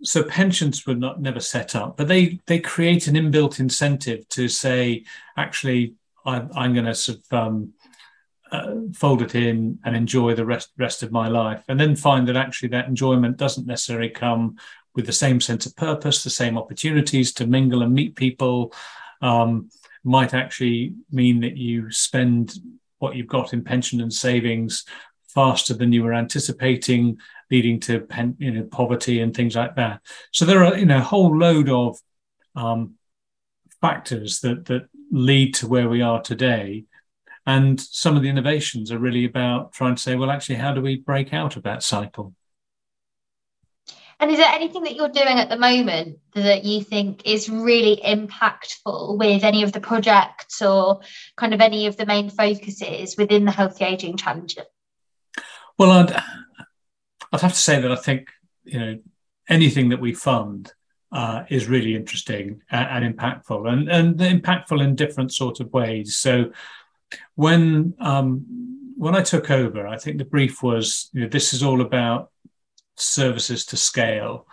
so 0.04 0.24
pensions 0.24 0.86
were 0.86 0.96
not 0.96 1.22
never 1.22 1.40
set 1.40 1.76
up, 1.76 1.98
but 1.98 2.08
they 2.08 2.40
they 2.46 2.60
create 2.60 3.08
an 3.08 3.16
inbuilt 3.16 3.60
incentive 3.60 4.28
to 4.30 4.48
say, 4.48 5.04
actually, 5.38 5.96
I, 6.26 6.38
am 6.56 6.74
going 6.74 6.86
to 6.86 6.96
sort 6.96 7.20
of 7.20 7.34
um, 7.34 7.74
uh, 8.52 8.76
fold 8.94 9.22
it 9.22 9.36
in 9.36 9.80
and 9.84 9.96
enjoy 9.96 10.36
the 10.36 10.46
rest 10.46 10.72
rest 10.78 11.04
of 11.04 11.12
my 11.12 11.28
life, 11.28 11.64
and 11.68 11.80
then 11.80 11.96
find 11.96 12.28
that 12.28 12.38
actually 12.38 12.70
that 12.70 12.88
enjoyment 12.88 13.38
doesn't 13.38 13.68
necessarily 13.68 14.10
come 14.10 14.58
with 14.96 15.06
the 15.06 15.14
same 15.14 15.42
sense 15.42 15.66
of 15.66 15.76
purpose, 15.76 16.24
the 16.24 16.30
same 16.30 16.58
opportunities 16.58 17.34
to 17.34 17.48
mingle 17.48 17.84
and 17.84 17.94
meet 17.94 18.16
people, 18.16 18.74
um, 19.22 19.70
might 20.04 20.34
actually 20.34 20.94
mean 21.12 21.42
that 21.42 21.58
you 21.58 21.92
spend 21.92 22.54
what 23.00 23.16
you've 23.16 23.28
got 23.28 23.54
in 23.54 23.64
pension 23.64 24.02
and 24.02 24.14
savings 24.14 24.86
faster 25.28 25.74
than 25.74 25.92
you 25.92 26.02
were 26.02 26.14
anticipating, 26.14 27.20
leading 27.52 27.80
to 27.82 28.02
pen, 28.02 28.36
you 28.40 28.52
know 28.52 28.64
poverty 28.64 29.22
and 29.22 29.36
things 29.36 29.56
like 29.56 29.76
that. 29.76 30.02
So 30.32 30.46
there 30.46 30.64
are 30.64 30.78
you 30.78 30.86
know 30.86 30.98
a 30.98 31.02
whole 31.02 31.38
load 31.38 31.70
of 31.70 32.00
um, 32.56 32.96
factors 33.82 34.40
that 34.42 34.66
that 34.66 34.88
lead 35.12 35.54
to 35.56 35.68
where 35.68 35.90
we 35.90 36.02
are 36.02 36.22
today. 36.22 36.86
And 37.48 37.80
some 37.80 38.16
of 38.16 38.24
the 38.24 38.30
innovations 38.30 38.92
are 38.92 38.98
really 38.98 39.26
about 39.26 39.72
trying 39.72 39.96
to 39.96 40.02
say, 40.02 40.16
well, 40.16 40.32
actually, 40.32 40.56
how 40.56 40.74
do 40.74 40.82
we 40.82 40.96
break 40.96 41.32
out 41.32 41.56
of 41.56 41.64
that 41.64 41.84
cycle? 41.84 42.34
And 44.20 44.32
is 44.32 44.38
there 44.38 44.52
anything 44.52 44.84
that 44.84 44.96
you're 44.96 45.10
doing 45.10 45.40
at 45.40 45.50
the 45.50 45.58
moment 45.58 46.20
that 46.34 46.64
you 46.64 46.82
think 46.82 47.22
is 47.26 47.50
really 47.50 48.02
impactful 48.04 49.18
with 49.18 49.44
any 49.44 49.62
of 49.62 49.74
the 49.74 49.82
projects 49.82 50.62
or 50.62 51.02
kind 51.36 51.54
of 51.54 51.60
any 51.60 51.86
of 51.86 51.98
the 51.98 52.06
main 52.06 52.30
focuses 52.30 53.18
within 53.18 53.46
the 53.46 53.52
healthy 53.52 53.84
aging 53.84 54.16
challenge? 54.16 54.58
Well, 55.78 55.92
I'd, 55.92 56.24
I'd 57.32 57.42
have 57.42 57.54
to 57.54 57.60
say 57.60 57.82
that 57.82 57.92
I 57.92 57.96
think 57.96 58.30
you 58.64 58.80
know 58.80 59.00
anything 59.50 59.90
that 59.90 60.02
we 60.02 60.14
fund 60.14 60.74
uh, 61.12 61.44
is 61.50 61.68
really 61.68 61.96
interesting 61.96 62.62
and, 62.72 63.06
and, 63.06 63.18
impactful, 63.18 63.72
and 63.72 63.90
and 63.90 64.18
impactful 64.18 64.82
in 64.84 64.96
different 64.96 65.34
sort 65.34 65.60
of 65.60 65.72
ways. 65.72 66.18
So 66.18 66.52
when 67.36 67.94
um, 68.00 68.46
when 68.98 69.16
I 69.16 69.22
took 69.22 69.52
over, 69.52 69.88
I 69.88 69.98
think 69.98 70.18
the 70.18 70.26
brief 70.26 70.64
was 70.64 71.10
you 71.14 71.22
know, 71.22 71.28
this 71.28 71.54
is 71.54 71.64
all 71.64 71.82
about 71.82 72.32
services 72.96 73.66
to 73.68 73.78
scale. 73.78 74.48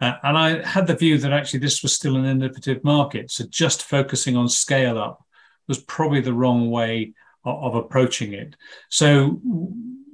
Uh, 0.00 0.14
and 0.22 0.38
I 0.38 0.64
had 0.64 0.86
the 0.86 0.94
view 0.94 1.18
that 1.18 1.32
actually 1.32 1.60
this 1.60 1.82
was 1.82 1.92
still 1.92 2.16
an 2.16 2.24
innovative 2.24 2.84
market. 2.84 3.30
So 3.30 3.44
just 3.48 3.82
focusing 3.82 4.36
on 4.36 4.48
scale 4.48 4.96
up 4.98 5.24
was 5.66 5.78
probably 5.78 6.20
the 6.20 6.32
wrong 6.32 6.70
way 6.70 7.14
of, 7.44 7.74
of 7.74 7.74
approaching 7.74 8.32
it. 8.32 8.54
So 8.90 9.40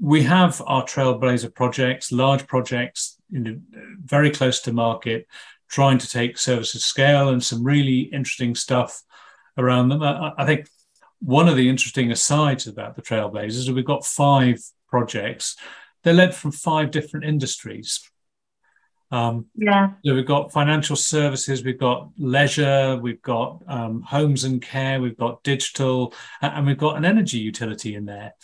we 0.05 0.23
have 0.23 0.61
our 0.67 0.85
Trailblazer 0.85 1.55
projects, 1.55 2.13
large 2.13 2.47
projects, 2.47 3.17
you 3.31 3.41
know, 3.41 3.59
very 4.05 4.31
close 4.31 4.61
to 4.61 4.71
market, 4.71 5.27
trying 5.71 5.97
to 5.97 6.07
take 6.07 6.37
services 6.37 6.85
scale 6.85 7.31
and 7.31 7.43
some 7.43 7.65
really 7.65 8.01
interesting 8.01 8.55
stuff 8.55 9.03
around 9.57 9.89
them. 9.89 10.03
I, 10.03 10.33
I 10.37 10.45
think 10.45 10.69
one 11.21 11.49
of 11.49 11.57
the 11.57 11.71
interesting 11.71 12.13
asides 12.13 12.67
about 12.67 12.97
the 12.97 13.01
Trailblazers 13.01 13.57
is 13.57 13.73
we've 13.73 13.87
got 13.87 14.05
five 14.05 14.59
projects. 14.89 15.57
They're 16.03 16.13
led 16.13 16.35
from 16.35 16.53
five 16.53 16.91
different 16.91 17.25
industries. 17.25 18.07
Um, 19.11 19.47
yeah. 19.55 19.93
So 20.05 20.15
we've 20.15 20.27
got 20.27 20.53
financial 20.53 20.97
services, 20.97 21.65
we've 21.65 21.81
got 21.81 22.11
leisure, 22.19 22.99
we've 23.01 23.23
got 23.23 23.63
um, 23.69 24.03
homes 24.03 24.45
and 24.45 24.61
care, 24.61 25.01
we've 25.01 25.17
got 25.17 25.43
digital, 25.45 26.13
and 26.43 26.67
we've 26.67 26.77
got 26.77 26.99
an 26.99 27.07
energy 27.07 27.39
utility 27.39 27.95
in 27.95 28.05
there, 28.05 28.35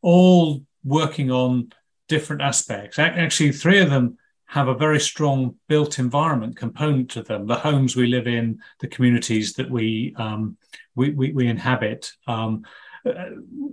all 0.00 0.62
working 0.88 1.30
on 1.30 1.72
different 2.08 2.42
aspects. 2.42 2.98
Actually, 2.98 3.52
three 3.52 3.80
of 3.80 3.90
them 3.90 4.18
have 4.46 4.68
a 4.68 4.74
very 4.74 4.98
strong 4.98 5.54
built 5.68 5.98
environment 5.98 6.56
component 6.56 7.10
to 7.10 7.22
them. 7.22 7.46
The 7.46 7.56
homes 7.56 7.94
we 7.94 8.06
live 8.06 8.26
in, 8.26 8.60
the 8.80 8.88
communities 8.88 9.52
that 9.54 9.70
we 9.70 10.14
um, 10.16 10.56
we, 10.96 11.10
we, 11.10 11.32
we, 11.32 11.46
inhabit, 11.46 12.12
um, 12.26 12.64
uh, 13.06 13.12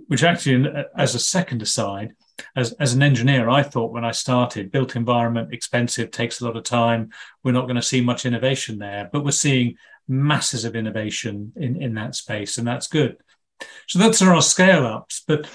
which 0.06 0.22
actually, 0.22 0.70
as 0.96 1.14
a 1.14 1.18
second 1.18 1.62
aside, 1.62 2.14
as, 2.54 2.72
as 2.74 2.92
an 2.92 3.02
engineer, 3.02 3.48
I 3.48 3.62
thought 3.62 3.90
when 3.90 4.04
I 4.04 4.12
started, 4.12 4.70
built 4.70 4.96
environment, 4.96 5.52
expensive, 5.52 6.10
takes 6.10 6.40
a 6.40 6.44
lot 6.44 6.56
of 6.56 6.62
time. 6.62 7.10
We're 7.42 7.52
not 7.52 7.64
going 7.64 7.76
to 7.76 7.82
see 7.82 8.00
much 8.00 8.26
innovation 8.26 8.78
there, 8.78 9.08
but 9.12 9.24
we're 9.24 9.30
seeing 9.30 9.76
masses 10.06 10.64
of 10.64 10.76
innovation 10.76 11.52
in, 11.56 11.80
in 11.80 11.94
that 11.94 12.14
space, 12.14 12.58
and 12.58 12.68
that's 12.68 12.86
good. 12.86 13.16
So 13.88 13.98
that's 13.98 14.22
our 14.22 14.42
scale 14.42 14.86
ups. 14.86 15.24
But 15.26 15.48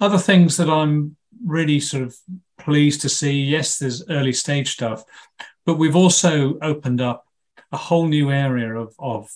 other 0.00 0.18
things 0.18 0.56
that 0.56 0.70
I'm 0.70 1.16
really 1.44 1.80
sort 1.80 2.04
of 2.04 2.16
pleased 2.58 3.00
to 3.02 3.08
see, 3.08 3.32
yes, 3.32 3.78
there's 3.78 4.08
early 4.08 4.32
stage 4.32 4.72
stuff, 4.72 5.04
but 5.64 5.78
we've 5.78 5.96
also 5.96 6.58
opened 6.60 7.00
up 7.00 7.26
a 7.72 7.76
whole 7.76 8.06
new 8.06 8.30
area 8.30 8.74
of, 8.74 8.94
of 8.98 9.30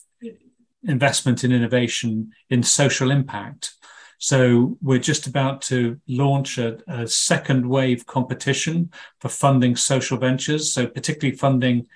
investment 0.85 1.44
in 1.44 1.53
innovation 1.53 2.33
in 2.51 2.62
social 2.62 3.11
impact. 3.11 3.75
So 4.18 4.79
we're 4.81 4.98
just 4.98 5.27
about 5.27 5.62
to 5.62 6.01
launch 6.07 6.59
a, 6.59 6.79
a, 6.87 7.09
second 7.09 7.68
wave 7.68 8.07
competition 8.07 8.92
for 9.18 9.29
funding 9.29 9.75
social 9.75 10.16
ventures. 10.16 10.72
So 10.72 10.87
particularly 10.87 11.37
funding 11.37 11.88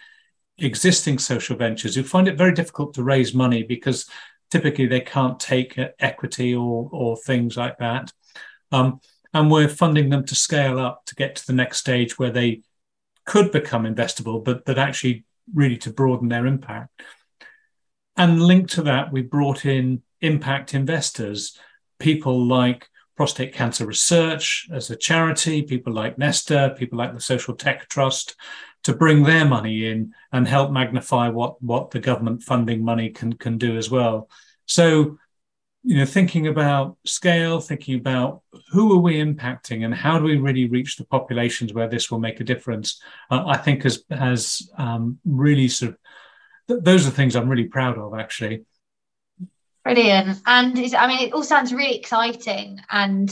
existing 0.58 1.18
social 1.18 1.56
ventures 1.56 1.94
who 1.94 2.02
find 2.02 2.26
it 2.26 2.36
very 2.36 2.52
difficult 2.52 2.94
to 2.94 3.04
raise 3.04 3.32
money 3.32 3.62
because 3.62 4.10
typically 4.50 4.86
they 4.86 5.00
can't 5.00 5.38
take 5.38 5.78
equity 6.00 6.54
or, 6.54 6.88
or 6.92 7.16
things 7.16 7.56
like 7.56 7.78
that. 7.78 8.12
Um, 8.72 9.00
and 9.32 9.50
we're 9.50 9.68
funding 9.68 10.08
them 10.08 10.24
to 10.26 10.34
scale 10.34 10.78
up 10.78 11.04
to 11.06 11.14
get 11.14 11.36
to 11.36 11.46
the 11.46 11.52
next 11.52 11.78
stage 11.78 12.18
where 12.18 12.30
they 12.30 12.62
could 13.24 13.52
become 13.52 13.84
investable, 13.84 14.42
but, 14.42 14.64
but 14.64 14.78
actually 14.78 15.24
really 15.54 15.76
to 15.78 15.90
broaden 15.92 16.28
their 16.28 16.46
impact. 16.46 17.02
And 18.16 18.42
linked 18.42 18.72
to 18.72 18.82
that, 18.82 19.12
we 19.12 19.22
brought 19.22 19.66
in 19.66 20.02
impact 20.20 20.74
investors 20.74 21.58
people 21.98 22.46
like 22.46 22.88
Prostate 23.16 23.54
Cancer 23.54 23.86
Research 23.86 24.68
as 24.70 24.90
a 24.90 24.96
charity, 24.96 25.62
people 25.62 25.92
like 25.92 26.18
Nesta, 26.18 26.74
people 26.76 26.98
like 26.98 27.14
the 27.14 27.20
Social 27.20 27.54
Tech 27.54 27.88
Trust, 27.88 28.36
to 28.84 28.94
bring 28.94 29.22
their 29.22 29.44
money 29.44 29.86
in 29.86 30.14
and 30.32 30.46
help 30.46 30.70
magnify 30.70 31.28
what, 31.28 31.60
what 31.62 31.90
the 31.90 31.98
government 31.98 32.42
funding 32.42 32.84
money 32.84 33.10
can, 33.10 33.32
can 33.32 33.58
do 33.58 33.76
as 33.76 33.90
well. 33.90 34.28
So, 34.66 35.18
you 35.86 35.96
know, 35.96 36.04
thinking 36.04 36.48
about 36.48 36.96
scale, 37.04 37.60
thinking 37.60 37.94
about 37.94 38.42
who 38.72 38.92
are 38.92 39.00
we 39.00 39.22
impacting 39.22 39.84
and 39.84 39.94
how 39.94 40.18
do 40.18 40.24
we 40.24 40.36
really 40.36 40.68
reach 40.68 40.96
the 40.96 41.04
populations 41.04 41.72
where 41.72 41.88
this 41.88 42.10
will 42.10 42.18
make 42.18 42.40
a 42.40 42.44
difference, 42.44 43.00
uh, 43.30 43.44
I 43.46 43.56
think 43.56 43.84
has, 43.84 44.02
has 44.10 44.68
um, 44.76 45.20
really 45.24 45.68
sort 45.68 45.92
of, 45.92 45.98
th- 46.66 46.80
those 46.82 47.06
are 47.06 47.10
things 47.10 47.36
I'm 47.36 47.48
really 47.48 47.68
proud 47.68 47.98
of 47.98 48.18
actually. 48.18 48.64
Brilliant. 49.84 50.40
And 50.44 50.76
I 50.96 51.06
mean, 51.06 51.28
it 51.28 51.32
all 51.32 51.44
sounds 51.44 51.72
really 51.72 51.94
exciting. 51.94 52.80
And 52.90 53.30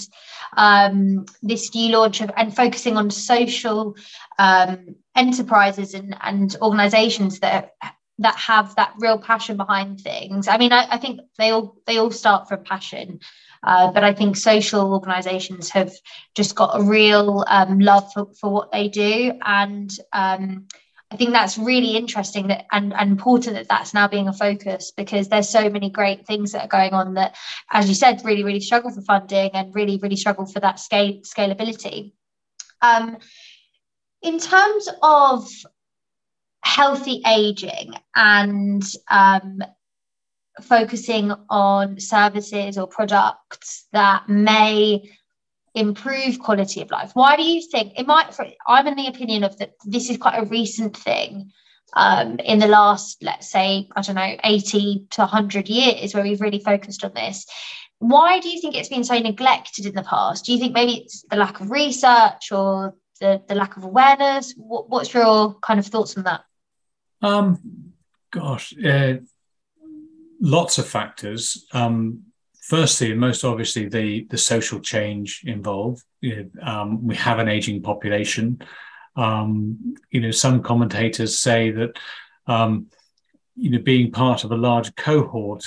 um, 0.56 1.26
this 1.42 1.74
new 1.74 1.90
launch 1.90 2.20
of 2.20 2.30
and 2.36 2.54
focusing 2.54 2.96
on 2.96 3.10
social 3.10 3.96
um, 4.38 4.94
enterprises 5.16 5.94
and, 5.94 6.16
and 6.20 6.54
organizations 6.62 7.40
that 7.40 7.72
that 8.18 8.36
have 8.36 8.74
that 8.76 8.94
real 8.98 9.18
passion 9.18 9.56
behind 9.56 10.00
things. 10.00 10.48
I 10.48 10.56
mean, 10.56 10.72
I, 10.72 10.86
I 10.90 10.98
think 10.98 11.20
they 11.38 11.50
all 11.50 11.76
they 11.86 11.98
all 11.98 12.10
start 12.10 12.48
from 12.48 12.64
passion. 12.64 13.20
Uh, 13.62 13.90
but 13.90 14.04
I 14.04 14.12
think 14.12 14.36
social 14.36 14.92
organisations 14.92 15.70
have 15.70 15.90
just 16.34 16.54
got 16.54 16.78
a 16.78 16.82
real 16.82 17.44
um, 17.46 17.78
love 17.80 18.12
for, 18.12 18.26
for 18.38 18.50
what 18.50 18.70
they 18.70 18.88
do, 18.88 19.32
and 19.42 19.90
um, 20.12 20.66
I 21.10 21.16
think 21.16 21.30
that's 21.30 21.56
really 21.56 21.96
interesting 21.96 22.48
that 22.48 22.66
and, 22.72 22.92
and 22.92 23.10
important 23.12 23.54
that 23.54 23.68
that's 23.68 23.94
now 23.94 24.08
being 24.08 24.28
a 24.28 24.32
focus 24.32 24.90
because 24.90 25.28
there's 25.28 25.48
so 25.48 25.70
many 25.70 25.88
great 25.88 26.26
things 26.26 26.52
that 26.52 26.64
are 26.64 26.68
going 26.68 26.92
on 26.92 27.14
that, 27.14 27.36
as 27.70 27.88
you 27.88 27.94
said, 27.94 28.20
really 28.24 28.44
really 28.44 28.60
struggle 28.60 28.90
for 28.90 29.00
funding 29.00 29.50
and 29.54 29.74
really 29.74 29.98
really 30.02 30.16
struggle 30.16 30.44
for 30.44 30.60
that 30.60 30.78
scale 30.78 31.20
scalability. 31.20 32.12
Um, 32.82 33.16
in 34.22 34.38
terms 34.40 34.88
of 35.02 35.48
healthy 36.64 37.22
aging 37.26 37.94
and 38.16 38.82
um, 39.08 39.62
focusing 40.62 41.32
on 41.50 42.00
services 42.00 42.78
or 42.78 42.86
products 42.86 43.86
that 43.92 44.28
may 44.28 45.10
improve 45.74 46.38
quality 46.38 46.80
of 46.80 46.90
life. 46.90 47.10
Why 47.14 47.36
do 47.36 47.42
you 47.42 47.60
think 47.60 47.98
it 47.98 48.06
might 48.06 48.36
i'm 48.66 48.86
in 48.86 48.94
the 48.94 49.08
opinion 49.08 49.44
of 49.44 49.56
that 49.58 49.72
this 49.84 50.08
is 50.08 50.16
quite 50.16 50.40
a 50.40 50.46
recent 50.46 50.96
thing 50.96 51.50
um, 51.94 52.38
in 52.38 52.60
the 52.60 52.68
last 52.68 53.22
let's 53.22 53.50
say 53.50 53.88
i 53.96 54.00
don't 54.00 54.14
know 54.14 54.36
80 54.42 55.06
to 55.10 55.20
100 55.22 55.68
years 55.68 56.14
where 56.14 56.22
we've 56.22 56.40
really 56.40 56.60
focused 56.60 57.04
on 57.04 57.12
this. 57.14 57.46
Why 57.98 58.38
do 58.38 58.48
you 58.48 58.60
think 58.60 58.76
it's 58.76 58.88
been 58.88 59.04
so 59.04 59.18
neglected 59.18 59.86
in 59.86 59.94
the 59.94 60.02
past? 60.02 60.44
Do 60.44 60.52
you 60.52 60.58
think 60.58 60.74
maybe 60.74 61.02
it's 61.02 61.24
the 61.30 61.36
lack 61.36 61.60
of 61.60 61.70
research 61.70 62.52
or 62.52 62.94
the, 63.20 63.42
the 63.48 63.54
lack 63.54 63.76
of 63.76 63.84
awareness? 63.84 64.54
What, 64.56 64.90
what's 64.90 65.14
your 65.14 65.54
kind 65.60 65.80
of 65.80 65.86
thoughts 65.86 66.16
on 66.16 66.24
that 66.24 66.42
um 67.24 67.92
gosh 68.30 68.74
uh, 68.84 69.14
lots 70.40 70.78
of 70.78 70.86
factors. 70.86 71.66
Um 71.72 72.24
firstly 72.64 73.10
and 73.10 73.20
most 73.20 73.44
obviously 73.44 73.88
the 73.88 74.26
the 74.30 74.38
social 74.38 74.80
change 74.80 75.42
involved. 75.44 76.02
You 76.20 76.50
know, 76.54 76.62
um, 76.62 77.06
we 77.06 77.14
have 77.16 77.38
an 77.38 77.48
aging 77.48 77.82
population. 77.82 78.60
Um, 79.16 79.96
you 80.10 80.20
know 80.20 80.30
some 80.30 80.62
commentators 80.62 81.38
say 81.38 81.70
that 81.70 81.98
um, 82.46 82.86
you 83.54 83.70
know 83.70 83.78
being 83.78 84.10
part 84.10 84.44
of 84.44 84.50
a 84.50 84.56
large 84.56 84.94
cohort 84.96 85.64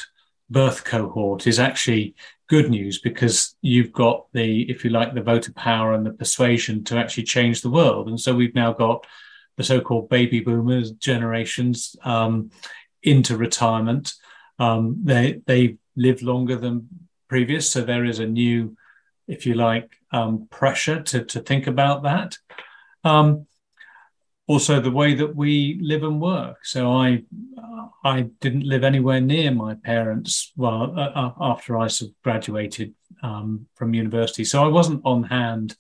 birth 0.50 0.84
cohort 0.84 1.46
is 1.48 1.60
actually 1.60 2.16
good 2.48 2.70
news 2.70 3.00
because 3.00 3.56
you've 3.62 3.92
got 3.92 4.26
the 4.34 4.64
if 4.72 4.84
you 4.84 4.90
like 4.90 5.14
the 5.14 5.22
voter 5.22 5.54
power 5.54 5.94
and 5.94 6.06
the 6.06 6.12
persuasion 6.12 6.84
to 6.86 6.98
actually 6.98 7.24
change 7.24 7.62
the 7.62 7.70
world. 7.70 8.08
And 8.08 8.20
so 8.20 8.34
we've 8.34 8.56
now 8.56 8.74
got 8.74 9.06
the 9.58 9.64
so-called 9.64 10.10
baby 10.10 10.40
boomers 10.40 10.92
generations 10.92 11.96
um, 12.04 12.52
into 13.04 13.36
retirement 13.36 14.14
um, 14.60 15.02
they 15.04 15.42
they 15.46 15.78
live 15.96 16.22
longer 16.22 16.56
than 16.56 16.88
previous. 17.28 17.70
So 17.70 17.82
there 17.82 18.06
is 18.06 18.20
a 18.20 18.26
new, 18.26 18.78
if 19.28 19.46
you 19.46 19.56
like, 19.56 19.92
um, 20.12 20.48
pressure 20.50 21.02
to, 21.02 21.26
to 21.26 21.40
think 21.42 21.68
about 21.68 22.04
that. 22.04 22.38
Um, 23.04 23.48
also, 24.48 24.80
the 24.80 24.92
way 24.92 25.14
that 25.16 25.36
we 25.36 25.78
live 25.82 26.04
and 26.04 26.22
work. 26.22 26.66
So 26.66 26.94
I, 26.94 27.24
I 28.06 28.22
didn't 28.40 28.64
live 28.64 28.86
anywhere 28.86 29.20
near 29.20 29.52
my 29.52 29.76
parents. 29.76 30.54
Well, 30.56 30.98
uh, 30.98 31.10
uh 31.10 31.32
after 31.42 31.78
I 31.78 31.90
graduated 32.24 32.94
um, 33.22 33.68
from 33.76 33.94
university, 33.94 34.46
so 34.46 34.64
I 34.64 34.70
wasn't 34.70 35.02
on 35.04 35.24
hand 35.24 35.76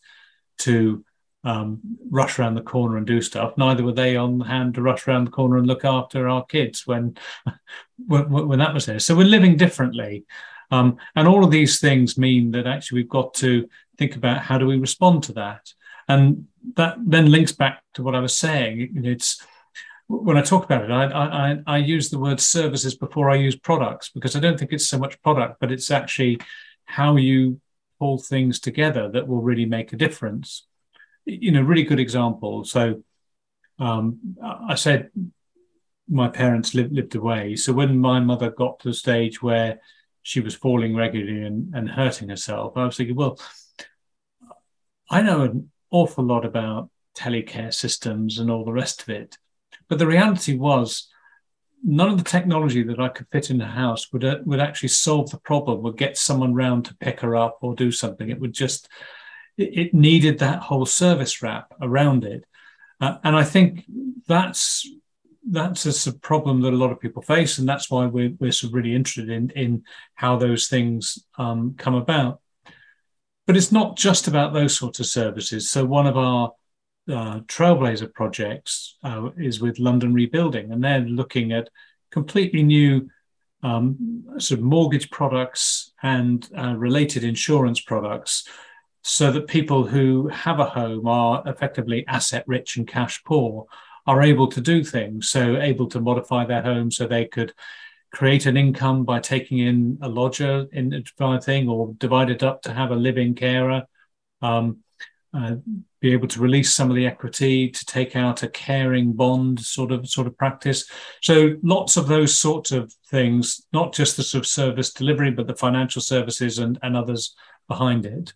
to 0.59 1.05
um, 1.43 1.79
rush 2.09 2.39
around 2.39 2.55
the 2.55 2.61
corner 2.61 2.97
and 2.97 3.05
do 3.05 3.21
stuff. 3.21 3.57
Neither 3.57 3.83
were 3.83 3.93
they 3.93 4.15
on 4.15 4.39
hand 4.39 4.75
to 4.75 4.81
rush 4.81 5.07
around 5.07 5.25
the 5.25 5.31
corner 5.31 5.57
and 5.57 5.67
look 5.67 5.85
after 5.85 6.27
our 6.27 6.45
kids 6.45 6.85
when, 6.87 7.17
when, 8.05 8.29
when 8.29 8.59
that 8.59 8.73
was 8.73 8.85
there. 8.85 8.99
So 8.99 9.15
we're 9.15 9.25
living 9.25 9.57
differently. 9.57 10.25
Um, 10.69 10.97
and 11.15 11.27
all 11.27 11.45
of 11.45 11.51
these 11.51 11.79
things 11.79 12.17
mean 12.17 12.51
that 12.51 12.67
actually 12.67 13.01
we've 13.01 13.09
got 13.09 13.33
to 13.35 13.69
think 13.97 14.15
about 14.15 14.41
how 14.41 14.57
do 14.57 14.65
we 14.65 14.77
respond 14.77 15.23
to 15.23 15.33
that. 15.33 15.73
And 16.09 16.47
that 16.75 16.97
then 16.99 17.31
links 17.31 17.51
back 17.51 17.83
to 17.93 18.03
what 18.03 18.15
I 18.15 18.19
was 18.19 18.37
saying. 18.37 19.01
It's 19.03 19.41
when 20.07 20.37
I 20.37 20.41
talk 20.41 20.63
about 20.63 20.85
it, 20.85 20.91
I, 20.91 21.05
I, 21.05 21.57
I 21.67 21.77
use 21.77 22.09
the 22.09 22.19
word 22.19 22.39
services 22.39 22.95
before 22.95 23.29
I 23.29 23.35
use 23.35 23.57
products 23.57 24.09
because 24.09 24.35
I 24.35 24.39
don't 24.39 24.57
think 24.57 24.71
it's 24.71 24.87
so 24.87 24.97
much 24.97 25.21
product, 25.21 25.59
but 25.59 25.71
it's 25.71 25.91
actually 25.91 26.39
how 26.85 27.17
you 27.17 27.59
pull 27.99 28.17
things 28.17 28.59
together 28.59 29.09
that 29.09 29.27
will 29.27 29.41
really 29.41 29.65
make 29.65 29.91
a 29.91 29.97
difference 29.97 30.65
you 31.27 31.51
know, 31.51 31.61
really 31.61 31.83
good 31.83 31.99
example. 31.99 32.63
So 32.63 33.03
um, 33.79 34.37
I 34.43 34.75
said 34.75 35.09
my 36.09 36.29
parents 36.29 36.73
lived, 36.73 36.93
lived 36.93 37.15
away. 37.15 37.55
So 37.55 37.73
when 37.73 37.99
my 37.99 38.19
mother 38.19 38.49
got 38.49 38.79
to 38.79 38.89
the 38.89 38.93
stage 38.93 39.41
where 39.41 39.79
she 40.23 40.39
was 40.39 40.55
falling 40.55 40.95
regularly 40.95 41.43
and, 41.43 41.73
and 41.75 41.89
hurting 41.89 42.29
herself, 42.29 42.77
I 42.77 42.85
was 42.85 42.97
thinking, 42.97 43.15
well, 43.15 43.39
I 45.09 45.21
know 45.21 45.41
an 45.41 45.71
awful 45.91 46.23
lot 46.23 46.45
about 46.45 46.89
telecare 47.15 47.73
systems 47.73 48.39
and 48.39 48.49
all 48.49 48.65
the 48.65 48.71
rest 48.71 49.01
of 49.01 49.09
it. 49.09 49.37
But 49.89 49.99
the 49.99 50.07
reality 50.07 50.55
was 50.57 51.09
none 51.83 52.09
of 52.09 52.17
the 52.17 52.23
technology 52.23 52.83
that 52.83 52.99
I 52.99 53.09
could 53.09 53.27
fit 53.31 53.49
in 53.49 53.57
the 53.57 53.65
house 53.65 54.11
would 54.11 54.23
uh, 54.23 54.39
would 54.45 54.59
actually 54.59 54.89
solve 54.89 55.31
the 55.31 55.39
problem. 55.39 55.81
Would 55.81 55.97
get 55.97 56.17
someone 56.17 56.53
round 56.53 56.85
to 56.85 56.97
pick 56.97 57.21
her 57.21 57.35
up 57.35 57.59
or 57.61 57.75
do 57.75 57.91
something. 57.91 58.29
It 58.29 58.39
would 58.39 58.53
just 58.53 58.89
it, 59.57 59.93
needed 59.93 60.39
that 60.39 60.59
whole 60.59 60.85
service 60.85 61.41
wrap 61.41 61.73
around 61.81 62.23
it, 62.23 62.43
uh, 63.01 63.17
and 63.23 63.35
I 63.35 63.43
think 63.43 63.85
that's 64.27 64.87
that's 65.49 66.07
a 66.07 66.13
problem 66.13 66.61
that 66.61 66.73
a 66.73 66.77
lot 66.77 66.91
of 66.91 66.99
people 66.99 67.21
face, 67.21 67.57
and 67.57 67.67
that's 67.67 67.89
why 67.89 68.05
we're 68.05 68.33
we're 68.39 68.51
really 68.71 68.95
interested 68.95 69.29
in 69.29 69.49
in 69.51 69.83
how 70.15 70.37
those 70.37 70.67
things 70.67 71.19
um, 71.37 71.75
come 71.77 71.95
about. 71.95 72.41
But 73.45 73.55
it's 73.55 73.71
not 73.71 73.95
just 73.95 74.27
about 74.27 74.53
those 74.53 74.75
sorts 74.75 74.99
of 74.99 75.05
services. 75.05 75.69
So 75.69 75.85
one 75.85 76.05
of 76.05 76.17
our 76.17 76.51
uh, 77.09 77.39
trailblazer 77.41 78.13
projects 78.13 78.97
uh, 79.03 79.29
is 79.37 79.61
with 79.61 79.79
London 79.79 80.13
Rebuilding, 80.13 80.71
and 80.71 80.83
they're 80.83 80.99
looking 80.99 81.53
at 81.53 81.69
completely 82.11 82.63
new 82.63 83.09
um, 83.63 84.25
sort 84.37 84.59
of 84.59 84.65
mortgage 84.65 85.09
products 85.09 85.93
and 86.03 86.47
uh, 86.57 86.75
related 86.75 87.23
insurance 87.23 87.79
products 87.79 88.47
so 89.07 89.31
that 89.31 89.47
people 89.47 89.87
who 89.87 90.27
have 90.27 90.59
a 90.59 90.65
home 90.65 91.07
are 91.07 91.41
effectively 91.45 92.05
asset 92.07 92.43
rich 92.45 92.75
and 92.75 92.85
cash 92.85 93.23
poor 93.23 93.65
are 94.05 94.21
able 94.21 94.47
to 94.47 94.59
do 94.59 94.83
things. 94.83 95.29
So, 95.29 95.55
able 95.57 95.87
to 95.87 96.01
modify 96.01 96.45
their 96.45 96.61
home 96.61 96.91
so 96.91 97.07
they 97.07 97.25
could 97.25 97.53
create 98.11 98.45
an 98.45 98.57
income 98.57 99.05
by 99.05 99.19
taking 99.19 99.59
in 99.59 99.97
a 100.01 100.09
lodger 100.09 100.67
in 100.73 101.05
a 101.19 101.41
thing 101.41 101.69
or 101.69 101.93
divide 101.97 102.29
it 102.29 102.43
up 102.43 102.61
to 102.63 102.73
have 102.73 102.91
a 102.91 102.95
living 102.95 103.33
carer. 103.33 103.83
Um, 104.41 104.79
uh, 105.33 105.55
be 105.99 106.11
able 106.11 106.27
to 106.27 106.41
release 106.41 106.73
some 106.73 106.89
of 106.89 106.95
the 106.95 107.07
equity 107.07 107.69
to 107.69 107.85
take 107.85 108.15
out 108.15 108.43
a 108.43 108.47
caring 108.49 109.13
bond 109.13 109.59
sort 109.59 109.91
of 109.91 110.07
sort 110.07 110.27
of 110.27 110.37
practice. 110.37 110.89
So 111.21 111.55
lots 111.63 111.95
of 111.95 112.07
those 112.07 112.37
sorts 112.37 112.71
of 112.71 112.93
things, 113.09 113.65
not 113.71 113.93
just 113.93 114.17
the 114.17 114.23
sort 114.23 114.43
of 114.43 114.47
service 114.47 114.91
delivery, 114.91 115.31
but 115.31 115.47
the 115.47 115.55
financial 115.55 116.01
services 116.01 116.59
and, 116.59 116.77
and 116.81 116.95
others 116.95 117.35
behind 117.67 118.05
it. 118.05 118.33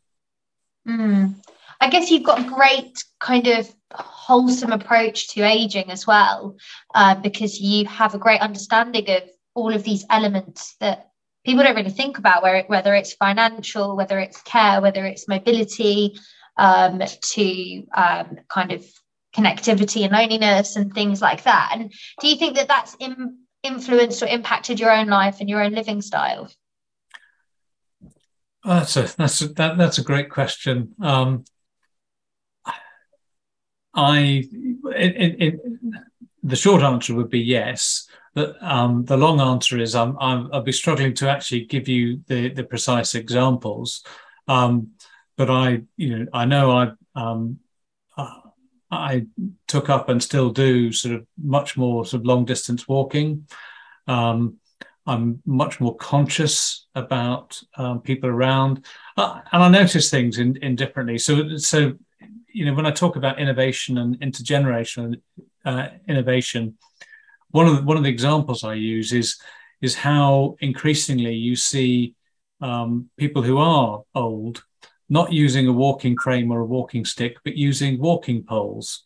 Mm. 0.87 1.35
I 1.79 1.89
guess 1.89 2.11
you've 2.11 2.23
got 2.23 2.41
a 2.41 2.49
great 2.49 3.03
kind 3.19 3.47
of 3.47 3.73
wholesome 3.93 4.71
approach 4.71 5.29
to 5.29 5.41
aging 5.41 5.89
as 5.89 6.05
well, 6.05 6.57
uh, 6.93 7.15
because 7.15 7.59
you 7.59 7.85
have 7.87 8.13
a 8.13 8.19
great 8.19 8.41
understanding 8.41 9.09
of 9.09 9.23
all 9.55 9.73
of 9.73 9.83
these 9.83 10.05
elements 10.09 10.75
that 10.79 11.09
people 11.43 11.63
don't 11.63 11.75
really 11.75 11.89
think 11.89 12.17
about, 12.17 12.43
where, 12.43 12.63
whether 12.67 12.93
it's 12.93 13.13
financial, 13.13 13.97
whether 13.97 14.19
it's 14.19 14.41
care, 14.43 14.79
whether 14.79 15.05
it's 15.05 15.27
mobility, 15.27 16.17
um, 16.57 17.01
to 17.21 17.83
um, 17.95 18.37
kind 18.47 18.71
of 18.71 18.85
connectivity 19.35 20.03
and 20.03 20.11
loneliness 20.11 20.75
and 20.75 20.93
things 20.93 21.21
like 21.21 21.43
that. 21.43 21.71
And 21.73 21.91
do 22.19 22.27
you 22.27 22.35
think 22.35 22.57
that 22.57 22.67
that's 22.67 22.95
in, 22.99 23.37
influenced 23.63 24.21
or 24.21 24.27
impacted 24.27 24.79
your 24.79 24.91
own 24.91 25.07
life 25.07 25.37
and 25.39 25.49
your 25.49 25.63
own 25.63 25.73
living 25.73 26.01
style? 26.01 26.49
That's 28.63 28.97
a 28.97 29.13
that's 29.17 29.41
a, 29.41 29.47
that, 29.49 29.77
that's 29.77 29.97
a 29.97 30.03
great 30.03 30.29
question. 30.29 30.93
Um, 31.01 31.45
I 33.93 34.43
the 36.43 36.55
short 36.55 36.81
answer 36.81 37.13
would 37.15 37.29
be 37.29 37.39
yes. 37.39 38.07
But 38.33 38.61
um, 38.63 39.03
the 39.05 39.17
long 39.17 39.41
answer 39.41 39.77
is 39.77 39.93
I'm, 39.93 40.17
i 40.19 40.35
will 40.35 40.61
be 40.61 40.71
struggling 40.71 41.13
to 41.15 41.29
actually 41.29 41.65
give 41.65 41.87
you 41.87 42.21
the, 42.27 42.49
the 42.49 42.63
precise 42.63 43.13
examples. 43.13 44.03
Um, 44.47 44.91
but 45.37 45.49
I, 45.49 45.81
you 45.97 46.19
know, 46.19 46.25
I 46.33 46.45
know 46.45 46.71
I, 46.71 46.91
um, 47.15 47.59
I 48.89 49.25
took 49.67 49.89
up 49.89 50.09
and 50.09 50.21
still 50.21 50.49
do 50.49 50.91
sort 50.91 51.15
of 51.15 51.25
much 51.41 51.77
more 51.77 52.05
sort 52.05 52.21
of 52.21 52.25
long 52.25 52.45
distance 52.45 52.87
walking. 52.87 53.47
Um, 54.07 54.57
I'm 55.05 55.41
much 55.45 55.79
more 55.79 55.95
conscious 55.95 56.80
about 56.95 57.61
um, 57.75 58.01
people 58.01 58.29
around, 58.29 58.85
uh, 59.17 59.39
and 59.51 59.63
I 59.63 59.69
notice 59.69 60.09
things 60.09 60.39
in, 60.39 60.57
in 60.57 60.75
differently. 60.75 61.17
So, 61.17 61.57
so 61.57 61.93
you 62.53 62.65
know, 62.65 62.73
when 62.73 62.85
I 62.85 62.91
talk 62.91 63.15
about 63.15 63.39
innovation 63.39 63.97
and 63.97 64.19
intergenerational 64.19 65.21
uh, 65.65 65.87
innovation, 66.07 66.77
one 67.51 67.67
of 67.67 67.77
the, 67.77 67.83
one 67.83 67.97
of 67.97 68.03
the 68.03 68.09
examples 68.09 68.63
I 68.63 68.73
use 68.73 69.13
is 69.13 69.39
is 69.81 69.95
how 69.95 70.55
increasingly 70.59 71.33
you 71.33 71.55
see 71.55 72.15
um, 72.61 73.09
people 73.17 73.41
who 73.41 73.57
are 73.57 74.03
old 74.13 74.63
not 75.09 75.33
using 75.33 75.67
a 75.67 75.73
walking 75.73 76.15
frame 76.17 76.51
or 76.51 76.61
a 76.61 76.65
walking 76.65 77.03
stick, 77.03 77.37
but 77.43 77.57
using 77.57 77.99
walking 77.99 78.43
poles 78.43 79.03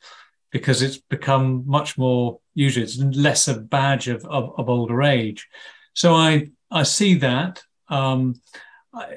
because 0.51 0.83
it's 0.83 0.97
become 0.97 1.63
much 1.65 1.97
more 1.97 2.39
usually 2.53 2.85
it's 2.85 2.97
less 2.97 3.47
a 3.47 3.59
badge 3.59 4.07
of, 4.07 4.23
of, 4.25 4.53
of 4.57 4.69
older 4.69 5.01
age. 5.03 5.47
So 5.93 6.13
I 6.13 6.49
I 6.71 6.83
see 6.83 7.15
that. 7.15 7.63
Um, 7.89 8.35
I, 8.93 9.15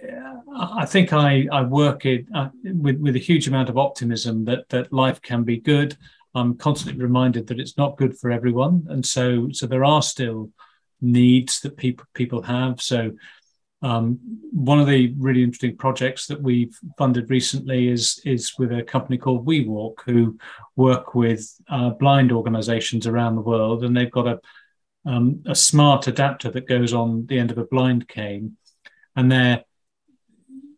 I, 0.57 0.87
think 0.87 1.13
I, 1.13 1.47
I 1.53 1.63
work 1.63 2.05
it 2.05 2.27
uh, 2.35 2.49
with, 2.65 2.99
with 2.99 3.17
a 3.17 3.21
huge 3.21 3.47
amount 3.47 3.69
of 3.69 3.79
optimism 3.79 4.45
that 4.47 4.69
that 4.71 4.93
life 4.93 5.23
can 5.23 5.45
be 5.45 5.59
good. 5.59 5.97
I'm 6.35 6.57
constantly 6.57 7.03
reminded 7.03 7.47
that 7.47 7.61
it's 7.61 7.77
not 7.77 7.97
good 7.97 8.19
for 8.19 8.31
everyone, 8.31 8.87
and 8.91 9.05
so 9.05 9.49
so 9.53 9.67
there 9.67 9.85
are 9.85 10.03
still 10.03 10.51
needs 11.01 11.61
that 11.61 11.77
people 11.77 12.07
people 12.15 12.43
have. 12.43 12.81
So 12.81 13.13
um, 13.81 14.19
one 14.53 14.81
of 14.81 14.89
the 14.89 15.15
really 15.19 15.43
interesting 15.43 15.77
projects 15.77 16.27
that 16.27 16.43
we've 16.43 16.77
funded 16.97 17.31
recently 17.31 17.89
is 17.89 18.21
is 18.25 18.59
with 18.59 18.73
a 18.73 18.83
company 18.83 19.17
called 19.17 19.47
WeWalk, 19.47 20.01
who 20.05 20.39
work 20.77 21.15
with 21.15 21.49
uh, 21.69 21.91
blind 21.91 22.33
organisations 22.33 23.07
around 23.07 23.37
the 23.37 23.43
world, 23.43 23.85
and 23.85 23.97
they've 23.97 24.11
got 24.11 24.27
a 24.27 24.41
um, 25.09 25.43
a 25.47 25.55
smart 25.55 26.07
adapter 26.07 26.51
that 26.51 26.69
goes 26.69 26.93
on 26.93 27.25
the 27.27 27.39
end 27.39 27.51
of 27.51 27.57
a 27.57 27.65
blind 27.65 28.07
cane, 28.09 28.59
and 29.17 29.33
they're 29.33 29.65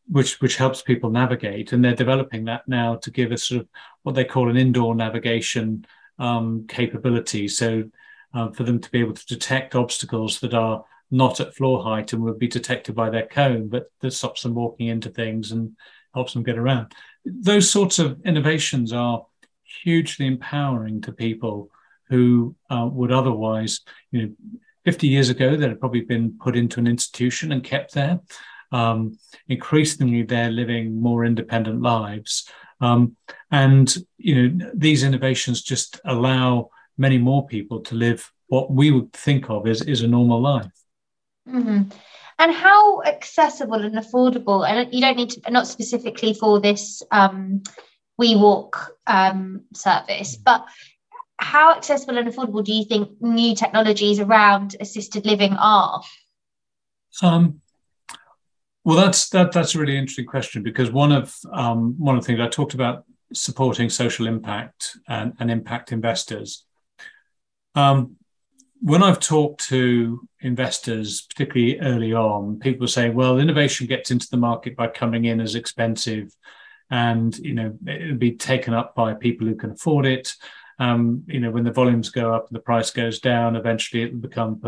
which 0.07 0.41
which 0.41 0.57
helps 0.57 0.83
people 0.83 1.11
navigate, 1.11 1.73
and 1.73 1.85
they're 1.85 1.95
developing 1.95 2.45
that 2.45 2.67
now 2.69 2.95
to 2.97 3.11
give 3.11 3.33
us 3.33 3.45
sort 3.45 3.63
of 3.63 3.69
what 4.05 4.15
they 4.15 4.25
call 4.25 4.49
an 4.49 4.57
indoor 4.57 4.95
navigation 4.95 5.85
um, 6.21 6.67
capability. 6.69 7.49
So 7.49 7.91
uh, 8.33 8.51
for 8.51 8.63
them 8.63 8.81
to 8.81 8.91
be 8.91 9.01
able 9.01 9.15
to 9.15 9.27
detect 9.27 9.75
obstacles 9.75 10.39
that 10.41 10.55
are 10.55 10.85
not 11.11 11.41
at 11.41 11.57
floor 11.57 11.83
height 11.83 12.13
and 12.13 12.23
would 12.23 12.39
be 12.39 12.47
detected 12.47 12.95
by 12.95 13.11
their 13.11 13.27
cone, 13.27 13.69
but 13.69 13.91
that 14.01 14.13
stops 14.13 14.43
them 14.43 14.55
walking 14.55 14.87
into 14.87 15.11
things 15.11 15.51
and 15.51 15.77
helps 16.15 16.35
them 16.35 16.45
get 16.45 16.59
around. 16.59 16.93
Those 17.25 17.69
sorts 17.69 17.99
of 17.99 18.21
innovations 18.25 18.93
are 18.93 19.27
hugely 19.83 20.27
empowering 20.27 21.01
to 21.01 21.13
people 21.13 21.71
who 22.11 22.55
uh, 22.69 22.89
would 22.91 23.13
otherwise, 23.13 23.81
you 24.11 24.23
know, 24.23 24.33
50 24.85 25.07
years 25.09 25.29
ago, 25.29 25.57
they'd 25.57 25.69
have 25.69 25.81
probably 25.81 26.01
been 26.01 26.37
put 26.39 26.57
into 26.57 26.81
an 26.81 26.87
institution 26.87 27.53
and 27.53 27.63
kept 27.63 27.95
there. 27.95 28.21
Um, 28.73 29.19
increasingly, 29.49 30.23
they're 30.23 30.51
living 30.51 31.01
more 31.01 31.25
independent 31.25 31.83
lives. 31.83 32.49
Um, 32.81 33.17
and, 33.51 33.95
you 34.17 34.49
know, 34.49 34.71
these 34.75 35.03
innovations 35.03 35.63
just 35.63 36.01
allow 36.05 36.71
many 36.97 37.19
more 37.19 37.47
people 37.47 37.81
to 37.81 37.95
live 37.95 38.31
what 38.49 38.71
we 38.71 38.91
would 38.91 39.13
think 39.13 39.49
of 39.51 39.67
as, 39.67 39.83
as 39.83 40.03
a 40.03 40.09
normal 40.09 40.41
life. 40.41 40.71
Mm-hmm. 41.49 41.83
And 42.39 42.53
how 42.53 43.03
accessible 43.03 43.75
and 43.75 43.97
affordable, 43.97 44.67
and 44.67 44.93
you 44.95 45.01
don't 45.03 45.17
need 45.17 45.31
to, 45.31 45.51
not 45.51 45.67
specifically 45.67 46.33
for 46.33 46.59
this 46.59 47.03
um, 47.11 47.63
WeWalk 48.21 48.89
um, 49.07 49.63
service, 49.75 50.37
but 50.37 50.67
how 51.41 51.75
accessible 51.75 52.19
and 52.19 52.29
affordable 52.29 52.63
do 52.63 52.73
you 52.73 52.85
think 52.85 53.11
new 53.21 53.55
technologies 53.55 54.21
around 54.21 54.77
assisted 54.81 55.25
living 55.25 55.55
are? 55.55 56.03
Um, 57.23 57.61
well, 58.85 58.97
that's 58.97 59.29
that, 59.31 59.53
that's 59.53 59.75
a 59.75 59.79
really 59.79 59.97
interesting 59.97 60.27
question 60.27 60.63
because 60.63 60.91
one 60.91 61.13
of 61.13 61.35
um, 61.53 61.95
one 61.99 62.17
of 62.17 62.23
the 62.23 62.27
things 62.27 62.41
I 62.41 62.49
talked 62.49 62.75
about 62.75 63.05
supporting 63.33 63.89
social 63.89 64.27
impact 64.27 64.97
and, 65.09 65.35
and 65.39 65.51
impact 65.51 65.93
investors. 65.93 66.65
Um, 67.75 68.17
when 68.83 69.03
I've 69.03 69.21
talked 69.21 69.69
to 69.69 70.27
investors, 70.41 71.23
particularly 71.23 71.79
early 71.81 72.15
on, 72.15 72.59
people 72.59 72.89
say, 72.89 73.11
well, 73.11 73.39
innovation 73.39 73.87
gets 73.87 74.11
into 74.11 74.29
the 74.31 74.39
market 74.39 74.75
by 74.75 74.89
coming 74.89 75.27
in 75.27 75.41
as 75.41 75.55
expensive 75.55 76.35
and, 76.91 77.37
you 77.39 77.55
know, 77.55 77.79
it'll 77.87 78.17
be 78.17 78.33
taken 78.33 78.75
up 78.75 78.95
by 78.95 79.15
people 79.15 79.47
who 79.47 79.55
can 79.55 79.71
afford 79.71 80.07
it. 80.07 80.35
Um, 80.81 81.25
you 81.29 81.39
know, 81.39 81.51
when 81.51 81.65
the 81.65 81.73
volumes 81.73 82.09
go 82.09 82.35
up 82.35 82.49
and 82.49 82.57
the 82.57 82.63
price 82.63 82.91
goes 82.91 83.21
down, 83.21 83.55
eventually 83.55 84.03
it 84.03 84.13
will 84.13 84.21
become, 84.21 84.61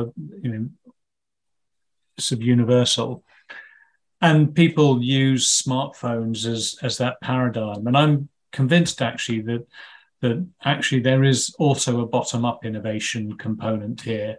you 0.42 0.50
know, 0.52 0.68
sort 2.18 2.40
of 2.40 2.46
universal. 2.46 3.24
And 4.20 4.54
people 4.54 5.02
use 5.02 5.48
smartphones 5.48 6.46
as, 6.46 6.76
as 6.82 6.98
that 6.98 7.20
paradigm. 7.20 7.86
And 7.86 7.96
I'm 7.96 8.28
convinced 8.52 9.02
actually 9.02 9.40
that 9.42 9.66
that 10.20 10.46
actually 10.64 11.00
there 11.00 11.24
is 11.24 11.52
also 11.58 12.00
a 12.00 12.06
bottom 12.06 12.44
up 12.44 12.64
innovation 12.64 13.36
component 13.36 14.00
here. 14.00 14.36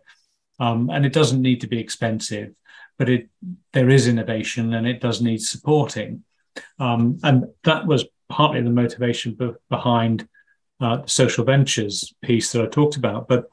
Um, 0.60 0.90
and 0.90 1.06
it 1.06 1.12
doesn't 1.12 1.42
need 1.42 1.60
to 1.62 1.68
be 1.68 1.80
expensive, 1.80 2.54
but 2.98 3.10
it 3.10 3.30
there 3.74 3.90
is 3.90 4.08
innovation 4.08 4.74
and 4.74 4.88
it 4.88 5.02
does 5.02 5.22
need 5.22 5.42
supporting. 5.42 6.24
Um, 6.80 7.20
and 7.24 7.48
that 7.66 7.86
was 7.86 8.06
partly 8.30 8.62
the 8.62 8.70
motivation 8.70 9.34
be- 9.34 9.52
behind 9.70 10.28
uh, 10.84 11.02
social 11.06 11.46
ventures 11.46 12.14
piece 12.22 12.52
that 12.52 12.62
I 12.62 12.68
talked 12.68 12.98
about. 12.98 13.28
But 13.28 13.50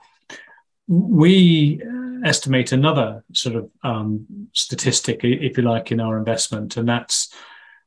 we 0.89 1.81
estimate 2.25 2.73
another 2.73 3.25
sort 3.33 3.57
of 3.57 3.71
um, 3.83 4.49
statistic, 4.53 5.21
if 5.23 5.57
you 5.57 5.63
like, 5.63 5.93
in 5.93 6.01
our 6.01 6.19
investment, 6.19 6.77
and 6.77 6.89
that's 6.89 7.33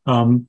um, 0.05 0.47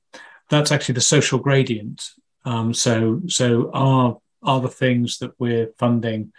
that's 0.48 0.72
actually 0.72 0.94
the 0.94 1.00
social 1.00 1.38
gradient. 1.38 2.11
Um, 2.44 2.72
so, 2.74 3.22
so 3.26 3.70
are 3.72 4.18
are 4.42 4.61
the 4.61 4.68
things 4.68 5.18
that 5.18 5.33
we're 5.38 5.70
funding 5.78 6.33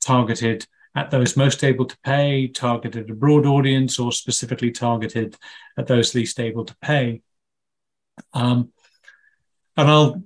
targeted 0.00 0.66
at 0.94 1.10
those 1.10 1.36
most 1.36 1.62
able 1.62 1.86
to 1.86 1.96
pay, 2.04 2.48
targeted 2.48 3.04
at 3.04 3.10
a 3.10 3.14
broad 3.14 3.46
audience, 3.46 3.98
or 3.98 4.12
specifically 4.12 4.70
targeted 4.70 5.36
at 5.78 5.86
those 5.86 6.14
least 6.14 6.40
able 6.40 6.64
to 6.64 6.76
pay? 6.82 7.22
Um, 8.34 8.72
and 9.76 9.88
I'll 9.88 10.22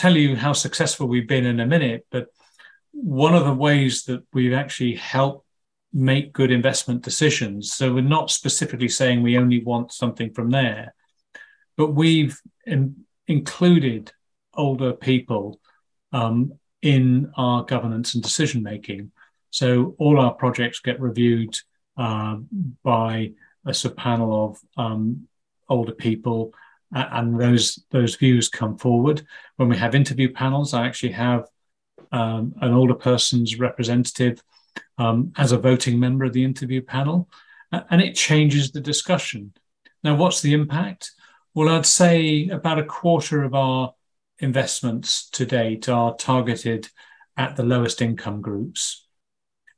tell 0.00 0.16
you 0.16 0.36
how 0.36 0.52
successful 0.52 1.08
we've 1.08 1.26
been 1.28 1.46
in 1.46 1.60
a 1.60 1.66
minute, 1.66 2.06
but 2.10 2.26
one 2.92 3.34
of 3.34 3.44
the 3.44 3.54
ways 3.54 4.04
that 4.04 4.22
we've 4.32 4.52
actually 4.62 4.94
helped 4.94 5.44
make 5.92 6.32
good 6.32 6.50
investment 6.50 7.02
decisions. 7.02 7.72
So 7.72 7.94
we're 7.94 8.14
not 8.18 8.30
specifically 8.30 8.88
saying 8.88 9.22
we 9.22 9.38
only 9.38 9.62
want 9.62 9.92
something 9.92 10.32
from 10.32 10.50
there, 10.50 10.94
but 11.76 11.94
we've 11.94 12.38
in, 12.66 13.04
included 13.26 14.12
older 14.54 14.92
people 14.92 15.60
um, 16.12 16.52
in 16.82 17.32
our 17.36 17.64
governance 17.64 18.14
and 18.14 18.22
decision 18.22 18.62
making. 18.62 19.10
So 19.50 19.94
all 19.98 20.20
our 20.20 20.34
projects 20.34 20.80
get 20.80 21.00
reviewed 21.00 21.56
uh, 21.96 22.36
by 22.82 23.32
a 23.66 23.74
sub 23.74 23.96
panel 23.96 24.30
of 24.46 24.58
um, 24.76 25.28
older 25.68 25.92
people, 25.92 26.52
and 26.92 27.38
those 27.38 27.84
those 27.90 28.16
views 28.16 28.48
come 28.48 28.78
forward. 28.78 29.22
When 29.56 29.68
we 29.68 29.76
have 29.76 29.94
interview 29.94 30.32
panels, 30.32 30.74
I 30.74 30.86
actually 30.86 31.12
have 31.12 31.46
um, 32.12 32.54
an 32.60 32.72
older 32.72 32.94
person's 32.94 33.58
representative 33.58 34.42
um, 34.96 35.32
as 35.36 35.52
a 35.52 35.58
voting 35.58 35.98
member 35.98 36.24
of 36.24 36.32
the 36.32 36.44
interview 36.44 36.82
panel, 36.82 37.28
and 37.72 38.00
it 38.00 38.14
changes 38.14 38.70
the 38.70 38.80
discussion. 38.80 39.52
Now, 40.02 40.16
what's 40.16 40.40
the 40.40 40.54
impact? 40.54 41.12
Well, 41.54 41.68
I'd 41.68 41.86
say 41.86 42.48
about 42.48 42.78
a 42.78 42.84
quarter 42.84 43.42
of 43.42 43.54
our 43.54 43.94
investments 44.38 45.28
to 45.30 45.44
date 45.44 45.88
are 45.88 46.14
targeted 46.14 46.88
at 47.36 47.56
the 47.56 47.64
lowest 47.64 48.00
income 48.00 48.40
groups. 48.40 49.06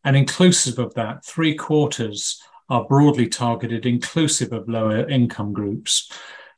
And 0.04 0.16
inclusive 0.16 0.78
of 0.78 0.94
that, 0.94 1.24
three 1.24 1.54
quarters 1.54 2.40
are 2.68 2.84
broadly 2.84 3.28
targeted, 3.28 3.84
inclusive 3.84 4.52
of 4.52 4.68
lower 4.68 5.08
income 5.08 5.52
groups. 5.52 6.10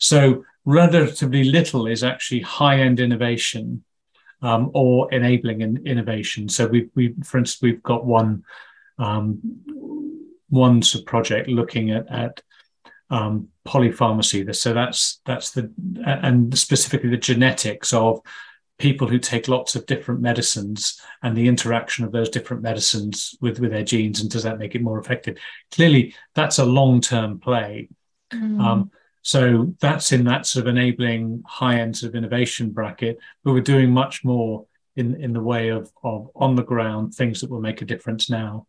So, 0.03 0.45
relatively 0.65 1.45
little 1.45 1.87
is 1.87 2.03
actually 2.03 2.41
high 2.41 2.81
end 2.81 2.99
innovation 2.99 3.85
um, 4.43 4.71
or 4.75 5.13
enabling 5.15 5.61
in 5.61 5.87
innovation. 5.87 6.49
So 6.49 6.67
we, 6.67 6.89
we, 6.95 7.15
for 7.25 7.39
instance, 7.39 7.63
we've 7.63 7.83
got 7.83 8.05
one 8.05 8.43
um, 8.99 9.41
one 10.49 10.83
project 11.07 11.49
looking 11.49 11.93
at 11.93 12.11
at 12.11 12.43
um, 13.11 13.49
polypharmacy. 13.65 14.55
So 14.55 14.75
that's 14.75 15.21
that's 15.25 15.53
the 15.53 15.73
and 16.05 16.57
specifically 16.59 17.11
the 17.11 17.17
genetics 17.17 17.93
of 17.93 18.21
people 18.79 19.07
who 19.07 19.19
take 19.19 19.47
lots 19.47 19.77
of 19.77 19.87
different 19.87 20.21
medicines 20.21 21.01
and 21.23 21.37
the 21.37 21.47
interaction 21.47 22.05
of 22.05 22.11
those 22.11 22.29
different 22.29 22.63
medicines 22.63 23.37
with 23.41 23.61
with 23.61 23.71
their 23.71 23.85
genes 23.85 24.21
and 24.21 24.29
does 24.29 24.43
that 24.43 24.59
make 24.59 24.75
it 24.75 24.83
more 24.83 24.99
effective? 24.99 25.37
Clearly, 25.71 26.17
that's 26.35 26.59
a 26.59 26.65
long 26.65 27.01
term 27.01 27.39
play. 27.39 27.89
Mm. 28.33 28.61
Um, 28.61 28.91
so 29.23 29.75
that's 29.81 30.13
in 30.13 30.25
that 30.25 30.47
sort 30.47 30.67
of 30.67 30.77
enabling 30.77 31.43
high 31.47 31.81
end 31.81 31.97
sort 31.97 32.11
of 32.11 32.17
innovation 32.17 32.71
bracket, 32.71 33.19
but 33.45 33.53
we're 33.53 33.61
doing 33.61 33.91
much 33.91 34.25
more 34.25 34.67
in, 34.97 35.21
in 35.21 35.33
the 35.33 35.41
way 35.41 35.69
of, 35.69 35.91
of 36.03 36.31
on 36.35 36.57
the 36.57 36.63
ground 36.65 37.15
things 37.15 37.41
that 37.41 37.51
will 37.51 37.61
make 37.61 37.83
a 37.83 37.87
difference 37.87 38.29
now. 38.29 38.67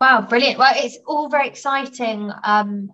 Wow, 0.00 0.26
brilliant. 0.28 0.58
Well, 0.58 0.74
it's 0.76 0.98
all 1.06 1.28
very 1.28 1.46
exciting. 1.46 2.30
Um, 2.42 2.90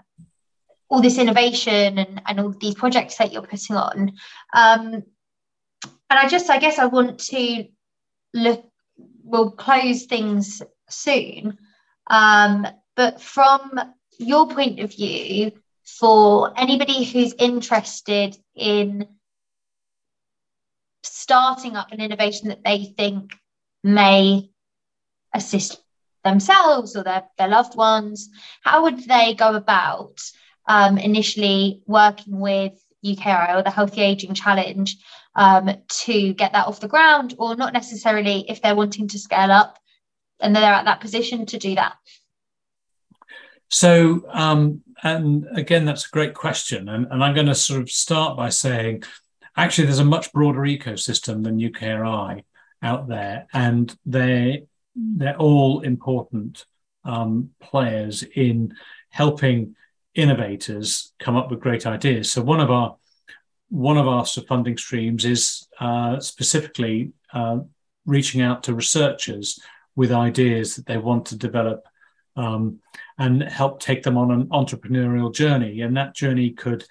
all 0.88 1.00
this 1.00 1.18
innovation 1.18 1.98
and, 1.98 2.20
and 2.26 2.38
all 2.38 2.50
these 2.50 2.74
projects 2.74 3.16
that 3.16 3.32
you're 3.32 3.42
putting 3.42 3.76
on. 3.76 4.12
Um, 4.54 5.02
and 6.10 6.18
I 6.18 6.28
just, 6.28 6.50
I 6.50 6.58
guess 6.58 6.78
I 6.78 6.84
want 6.84 7.18
to 7.18 7.64
look, 8.34 8.70
we'll 9.24 9.52
close 9.52 10.04
things 10.04 10.60
soon. 10.90 11.56
Um, 12.08 12.66
but 12.94 13.22
from 13.22 13.80
your 14.18 14.48
point 14.48 14.80
of 14.80 14.92
view, 14.92 15.52
for 15.84 16.52
anybody 16.56 17.04
who's 17.04 17.34
interested 17.38 18.36
in 18.54 19.06
starting 21.02 21.76
up 21.76 21.92
an 21.92 22.00
innovation 22.00 22.48
that 22.48 22.64
they 22.64 22.94
think 22.96 23.32
may 23.82 24.50
assist 25.34 25.82
themselves 26.24 26.96
or 26.96 27.02
their, 27.02 27.24
their 27.38 27.48
loved 27.48 27.76
ones, 27.76 28.28
how 28.62 28.84
would 28.84 28.98
they 29.08 29.34
go 29.34 29.54
about 29.54 30.20
um, 30.66 30.98
initially 30.98 31.82
working 31.86 32.38
with 32.38 32.72
UKRI 33.04 33.56
or 33.56 33.62
the 33.62 33.70
Healthy 33.70 34.00
Aging 34.00 34.34
Challenge 34.34 34.96
um, 35.34 35.70
to 35.88 36.32
get 36.34 36.52
that 36.52 36.66
off 36.66 36.80
the 36.80 36.88
ground, 36.88 37.34
or 37.38 37.56
not 37.56 37.72
necessarily 37.72 38.44
if 38.48 38.62
they're 38.62 38.76
wanting 38.76 39.08
to 39.08 39.18
scale 39.18 39.50
up 39.50 39.78
and 40.40 40.54
they're 40.54 40.62
at 40.62 40.84
that 40.84 41.00
position 41.00 41.46
to 41.46 41.58
do 41.58 41.74
that? 41.74 41.94
So, 43.72 44.24
um, 44.28 44.82
and 45.02 45.46
again, 45.54 45.86
that's 45.86 46.06
a 46.06 46.10
great 46.10 46.34
question. 46.34 46.90
And, 46.90 47.06
and 47.10 47.24
I'm 47.24 47.34
going 47.34 47.46
to 47.46 47.54
sort 47.54 47.80
of 47.80 47.90
start 47.90 48.36
by 48.36 48.50
saying 48.50 49.02
actually, 49.56 49.86
there's 49.86 49.98
a 49.98 50.04
much 50.04 50.32
broader 50.32 50.60
ecosystem 50.60 51.42
than 51.42 51.58
UKRI 51.58 52.44
out 52.82 53.08
there, 53.08 53.46
and 53.52 53.96
they 54.04 54.64
they're 54.94 55.36
all 55.36 55.80
important 55.80 56.66
um, 57.04 57.50
players 57.60 58.22
in 58.22 58.74
helping 59.10 59.74
innovators 60.14 61.12
come 61.18 61.36
up 61.36 61.50
with 61.50 61.60
great 61.60 61.86
ideas. 61.86 62.30
So 62.30 62.42
one 62.42 62.60
of 62.60 62.70
our 62.70 62.96
one 63.70 63.96
of 63.96 64.06
our 64.06 64.26
funding 64.26 64.76
streams 64.76 65.24
is 65.24 65.66
uh, 65.80 66.20
specifically 66.20 67.12
uh, 67.32 67.60
reaching 68.04 68.42
out 68.42 68.64
to 68.64 68.74
researchers 68.74 69.58
with 69.96 70.12
ideas 70.12 70.76
that 70.76 70.84
they 70.84 70.98
want 70.98 71.26
to 71.26 71.36
develop 71.36 71.86
um, 72.36 72.80
and 73.18 73.42
help 73.42 73.80
take 73.80 74.02
them 74.02 74.16
on 74.16 74.30
an 74.30 74.46
entrepreneurial 74.46 75.34
journey. 75.34 75.80
And 75.80 75.96
that 75.96 76.14
journey 76.14 76.50
could 76.50 76.84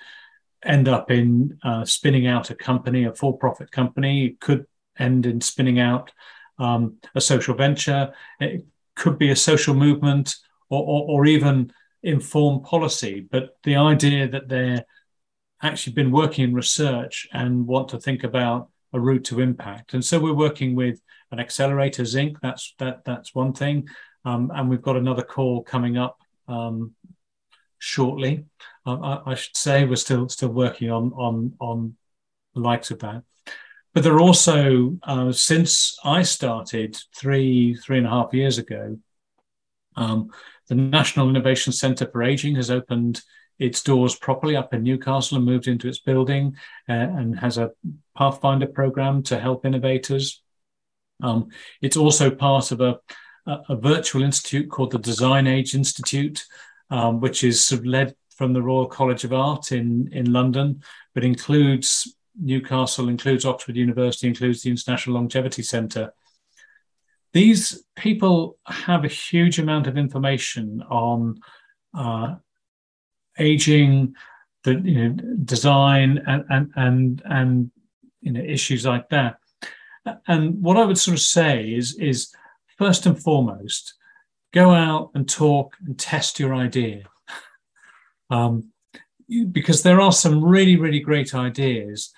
end 0.63 0.87
up 0.87 1.09
in 1.09 1.57
uh, 1.63 1.85
spinning 1.85 2.27
out 2.27 2.49
a 2.49 2.55
company, 2.55 3.05
a 3.05 3.13
for 3.13 3.37
profit 3.37 3.71
company. 3.71 4.25
It 4.25 4.39
could 4.39 4.65
end 4.99 5.25
in 5.25 5.41
spinning 5.41 5.79
out 5.79 6.11
um, 6.59 6.97
a 7.15 7.21
social 7.21 7.55
venture. 7.55 8.13
It 8.39 8.65
could 8.95 9.17
be 9.17 9.31
a 9.31 9.35
social 9.35 9.73
movement 9.73 10.35
or, 10.69 10.81
or, 10.81 11.05
or 11.09 11.25
even 11.25 11.71
inform 12.03 12.61
policy. 12.63 13.27
But 13.29 13.57
the 13.63 13.75
idea 13.75 14.27
that 14.27 14.47
they're 14.47 14.85
actually 15.61 15.93
been 15.93 16.11
working 16.11 16.43
in 16.45 16.53
research 16.53 17.27
and 17.33 17.67
want 17.67 17.89
to 17.89 17.99
think 17.99 18.23
about 18.23 18.69
a 18.93 18.99
route 18.99 19.23
to 19.25 19.39
impact. 19.39 19.93
And 19.93 20.03
so 20.03 20.19
we're 20.19 20.33
working 20.33 20.75
with 20.75 20.99
an 21.31 21.39
accelerator, 21.39 22.03
Zinc. 22.05 22.37
That's 22.41 22.73
that 22.79 23.05
that's 23.05 23.33
one 23.33 23.53
thing. 23.53 23.87
Um, 24.23 24.51
and 24.53 24.69
we've 24.69 24.81
got 24.81 24.97
another 24.97 25.23
call 25.23 25.63
coming 25.63 25.97
up 25.97 26.17
um, 26.47 26.93
shortly. 27.79 28.45
Um, 28.85 29.03
I, 29.03 29.21
I, 29.25 29.35
should 29.35 29.57
say 29.57 29.85
we're 29.85 29.95
still 29.95 30.29
still 30.29 30.49
working 30.49 30.91
on 30.91 31.11
on 31.13 31.53
on 31.59 31.95
the 32.53 32.61
likes 32.61 32.91
of 32.91 32.99
that. 32.99 33.23
But 33.93 34.03
there 34.03 34.13
are 34.13 34.21
also 34.21 34.97
uh, 35.03 35.31
since 35.31 35.97
I 36.03 36.21
started 36.21 36.97
three 37.15 37.75
three 37.75 37.97
and 37.97 38.07
a 38.07 38.11
half 38.11 38.33
years 38.33 38.57
ago, 38.57 38.97
um, 39.95 40.29
the 40.67 40.75
National 40.75 41.29
Innovation 41.29 41.73
Centre 41.73 42.09
for 42.09 42.23
Aging 42.23 42.55
has 42.55 42.71
opened 42.71 43.21
its 43.59 43.83
doors 43.83 44.15
properly 44.15 44.55
up 44.55 44.73
in 44.73 44.83
Newcastle 44.83 45.37
and 45.37 45.45
moved 45.45 45.67
into 45.67 45.87
its 45.87 45.99
building 45.99 46.55
uh, 46.89 46.93
and 46.93 47.37
has 47.37 47.57
a 47.57 47.71
Pathfinder 48.17 48.65
program 48.65 49.21
to 49.23 49.39
help 49.39 49.65
innovators. 49.65 50.41
Um, 51.21 51.49
it's 51.81 51.97
also 51.97 52.31
part 52.31 52.71
of 52.71 52.81
a 52.81 52.99
a, 53.47 53.75
virtual 53.75 54.23
institute 54.23 54.69
called 54.69 54.91
the 54.91 54.99
Design 54.99 55.47
Age 55.47 55.75
Institute, 55.75 56.45
um, 56.89 57.19
which 57.19 57.43
is 57.43 57.63
sort 57.63 57.79
of 57.79 57.85
led 57.85 58.15
from 58.35 58.53
the 58.53 58.61
Royal 58.61 58.87
College 58.87 59.23
of 59.23 59.33
Art 59.33 59.71
in, 59.71 60.09
in 60.11 60.31
London, 60.31 60.81
but 61.13 61.23
includes 61.23 62.15
Newcastle, 62.39 63.09
includes 63.09 63.45
Oxford 63.45 63.75
University, 63.75 64.27
includes 64.27 64.63
the 64.63 64.69
International 64.69 65.15
Longevity 65.15 65.63
Centre. 65.63 66.13
These 67.33 67.83
people 67.95 68.57
have 68.65 69.05
a 69.05 69.09
huge 69.09 69.59
amount 69.59 69.87
of 69.87 69.97
information 69.97 70.83
on 70.89 71.39
uh, 71.93 72.35
aging, 73.37 74.15
the 74.63 74.73
you 74.73 75.09
know, 75.09 75.23
design, 75.43 76.21
and 76.27 76.45
and 76.49 76.71
and 76.75 77.21
and 77.25 77.71
you 78.21 78.31
know 78.31 78.41
issues 78.41 78.85
like 78.85 79.09
that. 79.09 79.37
And 80.27 80.61
what 80.61 80.77
I 80.77 80.85
would 80.85 80.97
sort 80.97 81.15
of 81.15 81.21
say 81.21 81.71
is 81.71 81.95
is 81.95 82.33
first 82.81 83.05
and 83.05 83.21
foremost, 83.21 83.93
go 84.55 84.71
out 84.71 85.11
and 85.13 85.29
talk 85.29 85.77
and 85.85 85.99
test 85.99 86.39
your 86.39 86.55
idea. 86.55 87.03
um, 88.31 88.71
because 89.51 89.83
there 89.83 90.01
are 90.01 90.11
some 90.11 90.43
really, 90.43 90.77
really 90.77 90.99
great 90.99 91.35
ideas 91.35 92.11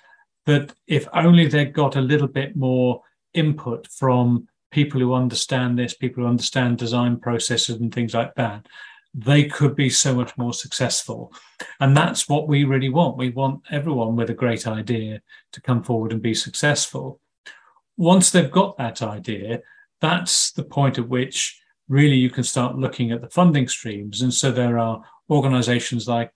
that 0.46 0.72
if 0.86 1.06
only 1.12 1.46
they 1.46 1.66
got 1.66 1.96
a 1.96 2.00
little 2.00 2.28
bit 2.28 2.56
more 2.56 3.02
input 3.34 3.86
from 3.88 4.48
people 4.70 4.98
who 4.98 5.12
understand 5.12 5.78
this, 5.78 5.92
people 5.92 6.22
who 6.22 6.30
understand 6.30 6.78
design 6.78 7.18
processes 7.18 7.78
and 7.78 7.94
things 7.94 8.14
like 8.14 8.34
that, 8.36 8.66
they 9.12 9.44
could 9.44 9.76
be 9.76 9.90
so 9.90 10.14
much 10.14 10.34
more 10.38 10.54
successful. 10.54 11.30
And 11.78 11.94
that's 11.94 12.26
what 12.26 12.48
we 12.48 12.64
really 12.64 12.88
want. 12.88 13.18
We 13.18 13.28
want 13.28 13.60
everyone 13.70 14.16
with 14.16 14.30
a 14.30 14.40
great 14.42 14.66
idea 14.66 15.20
to 15.52 15.60
come 15.60 15.82
forward 15.82 16.12
and 16.12 16.22
be 16.22 16.34
successful. 16.34 17.20
Once 17.98 18.30
they've 18.30 18.50
got 18.50 18.78
that 18.78 19.02
idea, 19.02 19.60
that's 20.04 20.52
the 20.52 20.62
point 20.62 20.98
at 20.98 21.08
which 21.08 21.58
really 21.88 22.16
you 22.16 22.28
can 22.28 22.44
start 22.44 22.76
looking 22.76 23.10
at 23.10 23.22
the 23.22 23.30
funding 23.30 23.66
streams. 23.66 24.20
And 24.20 24.32
so 24.32 24.50
there 24.50 24.78
are 24.78 25.02
organizations 25.30 26.06
like 26.06 26.30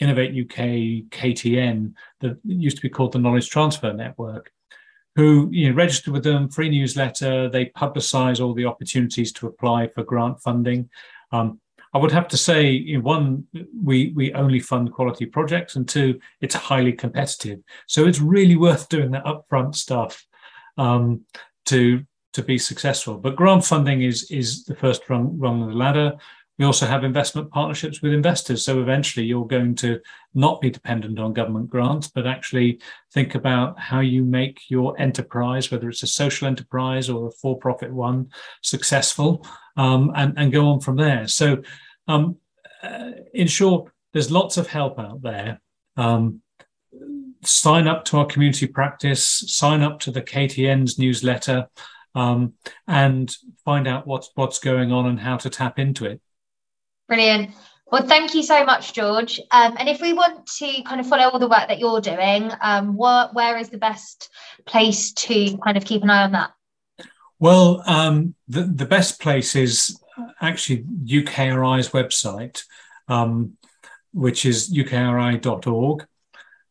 Innovate 0.00 0.32
UK, 0.32 1.08
KTN, 1.18 1.94
that 2.20 2.38
used 2.44 2.76
to 2.76 2.82
be 2.82 2.90
called 2.90 3.12
the 3.12 3.18
Knowledge 3.18 3.48
Transfer 3.48 3.94
Network, 3.94 4.52
who 5.14 5.48
you 5.50 5.70
know, 5.70 5.74
register 5.74 6.12
with 6.12 6.24
them, 6.24 6.50
free 6.50 6.68
newsletter. 6.68 7.48
They 7.48 7.66
publicize 7.66 8.38
all 8.38 8.52
the 8.52 8.66
opportunities 8.66 9.32
to 9.32 9.46
apply 9.46 9.88
for 9.88 10.04
grant 10.04 10.42
funding. 10.42 10.90
Um, 11.32 11.58
I 11.94 11.98
would 11.98 12.12
have 12.12 12.28
to 12.28 12.36
say, 12.36 12.68
you 12.68 12.98
know, 12.98 13.04
one, 13.04 13.46
we 13.82 14.12
we 14.14 14.34
only 14.34 14.60
fund 14.60 14.92
quality 14.92 15.24
projects, 15.24 15.76
and 15.76 15.88
two, 15.88 16.20
it's 16.42 16.54
highly 16.54 16.92
competitive. 16.92 17.60
So 17.86 18.04
it's 18.06 18.20
really 18.20 18.56
worth 18.66 18.90
doing 18.90 19.12
that 19.12 19.24
upfront 19.24 19.74
stuff 19.74 20.26
um, 20.76 21.22
to 21.66 22.04
to 22.36 22.42
be 22.42 22.58
successful. 22.58 23.16
But 23.18 23.36
grant 23.36 23.64
funding 23.64 24.02
is 24.02 24.30
is 24.30 24.64
the 24.64 24.76
first 24.76 25.08
rung, 25.10 25.38
rung 25.38 25.62
of 25.62 25.68
the 25.68 25.74
ladder. 25.74 26.12
We 26.58 26.64
also 26.64 26.86
have 26.86 27.04
investment 27.04 27.50
partnerships 27.50 28.00
with 28.00 28.12
investors. 28.12 28.64
So 28.64 28.80
eventually 28.80 29.26
you're 29.26 29.46
going 29.46 29.74
to 29.76 30.00
not 30.34 30.60
be 30.60 30.70
dependent 30.70 31.18
on 31.18 31.34
government 31.34 31.68
grants, 31.68 32.08
but 32.08 32.26
actually 32.26 32.80
think 33.12 33.34
about 33.34 33.78
how 33.78 34.00
you 34.00 34.22
make 34.24 34.60
your 34.70 34.98
enterprise, 34.98 35.70
whether 35.70 35.88
it's 35.90 36.02
a 36.02 36.06
social 36.06 36.46
enterprise 36.46 37.10
or 37.10 37.28
a 37.28 37.30
for 37.30 37.58
profit 37.58 37.92
one, 37.92 38.30
successful 38.62 39.46
um, 39.76 40.12
and, 40.14 40.32
and 40.38 40.52
go 40.52 40.68
on 40.68 40.80
from 40.80 40.96
there. 40.96 41.26
So, 41.28 41.62
um, 42.08 42.36
uh, 42.82 43.10
in 43.34 43.48
short, 43.48 43.92
there's 44.12 44.30
lots 44.30 44.56
of 44.56 44.66
help 44.66 44.98
out 44.98 45.20
there. 45.22 45.60
Um, 45.96 46.40
sign 47.44 47.86
up 47.86 48.04
to 48.06 48.18
our 48.18 48.26
community 48.26 48.66
practice, 48.66 49.24
sign 49.24 49.82
up 49.82 50.00
to 50.00 50.10
the 50.10 50.22
KTN's 50.22 50.98
newsletter, 50.98 51.68
um, 52.16 52.54
and 52.88 53.32
find 53.64 53.86
out 53.86 54.06
what's 54.06 54.30
what's 54.34 54.58
going 54.58 54.90
on 54.90 55.06
and 55.06 55.20
how 55.20 55.36
to 55.36 55.50
tap 55.50 55.78
into 55.78 56.06
it. 56.06 56.20
Brilliant. 57.06 57.50
Well, 57.92 58.04
thank 58.04 58.34
you 58.34 58.42
so 58.42 58.64
much, 58.64 58.94
George. 58.94 59.38
Um, 59.52 59.76
and 59.78 59.88
if 59.88 60.00
we 60.00 60.12
want 60.12 60.44
to 60.58 60.82
kind 60.82 61.00
of 61.00 61.06
follow 61.06 61.28
all 61.28 61.38
the 61.38 61.46
work 61.46 61.68
that 61.68 61.78
you're 61.78 62.00
doing, 62.00 62.50
um, 62.60 62.96
what, 62.96 63.32
where 63.32 63.56
is 63.58 63.68
the 63.68 63.78
best 63.78 64.28
place 64.64 65.12
to 65.12 65.56
kind 65.58 65.76
of 65.76 65.84
keep 65.84 66.02
an 66.02 66.10
eye 66.10 66.24
on 66.24 66.32
that? 66.32 66.50
Well, 67.38 67.84
um, 67.86 68.34
the, 68.48 68.62
the 68.62 68.86
best 68.86 69.20
place 69.20 69.54
is 69.54 70.02
actually 70.40 70.84
UKRI's 71.04 71.90
website, 71.90 72.62
um, 73.06 73.56
which 74.12 74.44
is 74.44 74.74
ukri.org. 74.74 76.06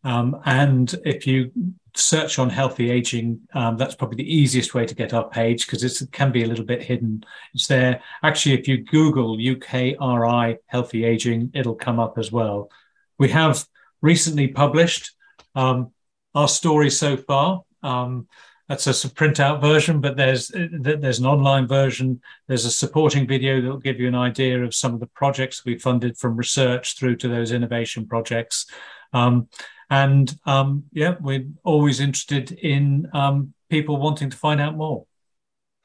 Um, 0.06 0.39
and 0.45 0.93
if 1.03 1.26
you 1.26 1.51
search 1.95 2.38
on 2.38 2.49
healthy 2.49 2.91
aging, 2.91 3.41
um, 3.56 3.76
that's 3.76 3.95
probably 3.95 4.18
the 4.18 4.36
easiest 4.36 4.76
way 4.76 4.86
to 4.86 4.93
get 4.93 5.14
our 5.14 5.28
page 5.28 5.66
because 5.66 5.84
it 5.84 6.12
can 6.12 6.32
be 6.32 6.43
a 6.43 6.47
little 6.47 6.64
bit 6.64 6.84
hidden. 6.84 7.24
It's 7.56 7.68
there. 7.68 8.01
Actually, 8.22 8.60
if 8.60 8.68
you 8.68 8.84
Google 8.84 9.38
UKRI 9.38 10.58
healthy 10.68 11.06
aging, 11.06 11.51
it'll 11.56 11.76
come 11.76 11.99
up 11.99 12.20
as 12.20 12.32
well. 12.32 12.70
We 13.18 13.30
have 13.30 13.66
recently 14.01 14.47
published 14.47 15.12
um, 15.56 15.91
our 16.36 16.47
story 16.47 16.91
so 16.91 17.18
far. 17.18 17.64
Um, 17.82 18.28
that's 18.70 18.88
a 18.88 19.10
printout 19.10 19.62
version, 19.62 20.01
but 20.01 20.18
there's 20.18 20.51
there's 20.53 21.20
an 21.20 21.28
online 21.28 21.68
version. 21.68 22.20
There's 22.47 22.66
a 22.66 22.72
supporting 22.72 23.28
video 23.28 23.62
that 23.62 23.70
will 23.70 23.78
give 23.78 23.99
you 23.99 24.08
an 24.08 24.16
idea 24.16 24.64
of 24.64 24.74
some 24.74 24.95
of 24.95 24.99
the 24.99 25.08
projects 25.08 25.64
we 25.64 25.78
funded 25.78 26.18
from 26.18 26.36
research 26.36 26.97
through 26.97 27.18
to 27.18 27.28
those 27.28 27.51
innovation 27.51 28.08
projects. 28.08 28.66
Um, 29.14 29.49
and 29.90 30.38
um, 30.46 30.84
yeah, 30.92 31.16
we're 31.20 31.48
always 31.64 32.00
interested 32.00 32.52
in 32.52 33.10
um, 33.14 33.54
people 33.70 33.98
wanting 33.98 34.30
to 34.30 34.38
find 34.38 34.60
out 34.62 34.76
more. 34.76 35.06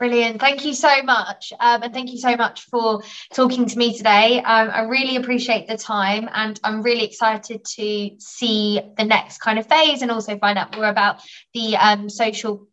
Brilliant. 0.01 0.41
Thank 0.41 0.65
you 0.65 0.73
so 0.73 1.03
much. 1.03 1.53
Um, 1.61 1.83
and 1.83 1.93
thank 1.93 2.11
you 2.11 2.19
so 2.19 2.35
much 2.35 2.63
for 2.71 3.03
talking 3.35 3.67
to 3.67 3.77
me 3.77 3.95
today. 3.95 4.39
Um, 4.39 4.71
I 4.71 4.81
really 4.85 5.17
appreciate 5.17 5.69
the 5.69 5.77
time 5.77 6.27
and 6.33 6.59
I'm 6.65 6.81
really 6.81 7.05
excited 7.05 7.63
to 7.77 8.11
see 8.19 8.81
the 8.97 9.05
next 9.05 9.39
kind 9.39 9.59
of 9.59 9.67
phase 9.67 10.01
and 10.01 10.11
also 10.11 10.39
find 10.39 10.57
out 10.57 10.75
more 10.75 10.87
about 10.87 11.21
the 11.53 11.77
um, 11.77 12.09
social 12.09 12.67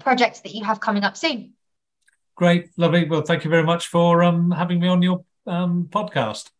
projects 0.00 0.42
that 0.42 0.54
you 0.54 0.62
have 0.62 0.78
coming 0.78 1.02
up 1.02 1.16
soon. 1.16 1.54
Great. 2.36 2.70
Lovely. 2.76 3.08
Well, 3.08 3.22
thank 3.22 3.42
you 3.42 3.50
very 3.50 3.64
much 3.64 3.88
for 3.88 4.22
um, 4.22 4.52
having 4.52 4.78
me 4.78 4.86
on 4.86 5.02
your 5.02 5.24
um, 5.48 5.88
podcast. 5.90 6.50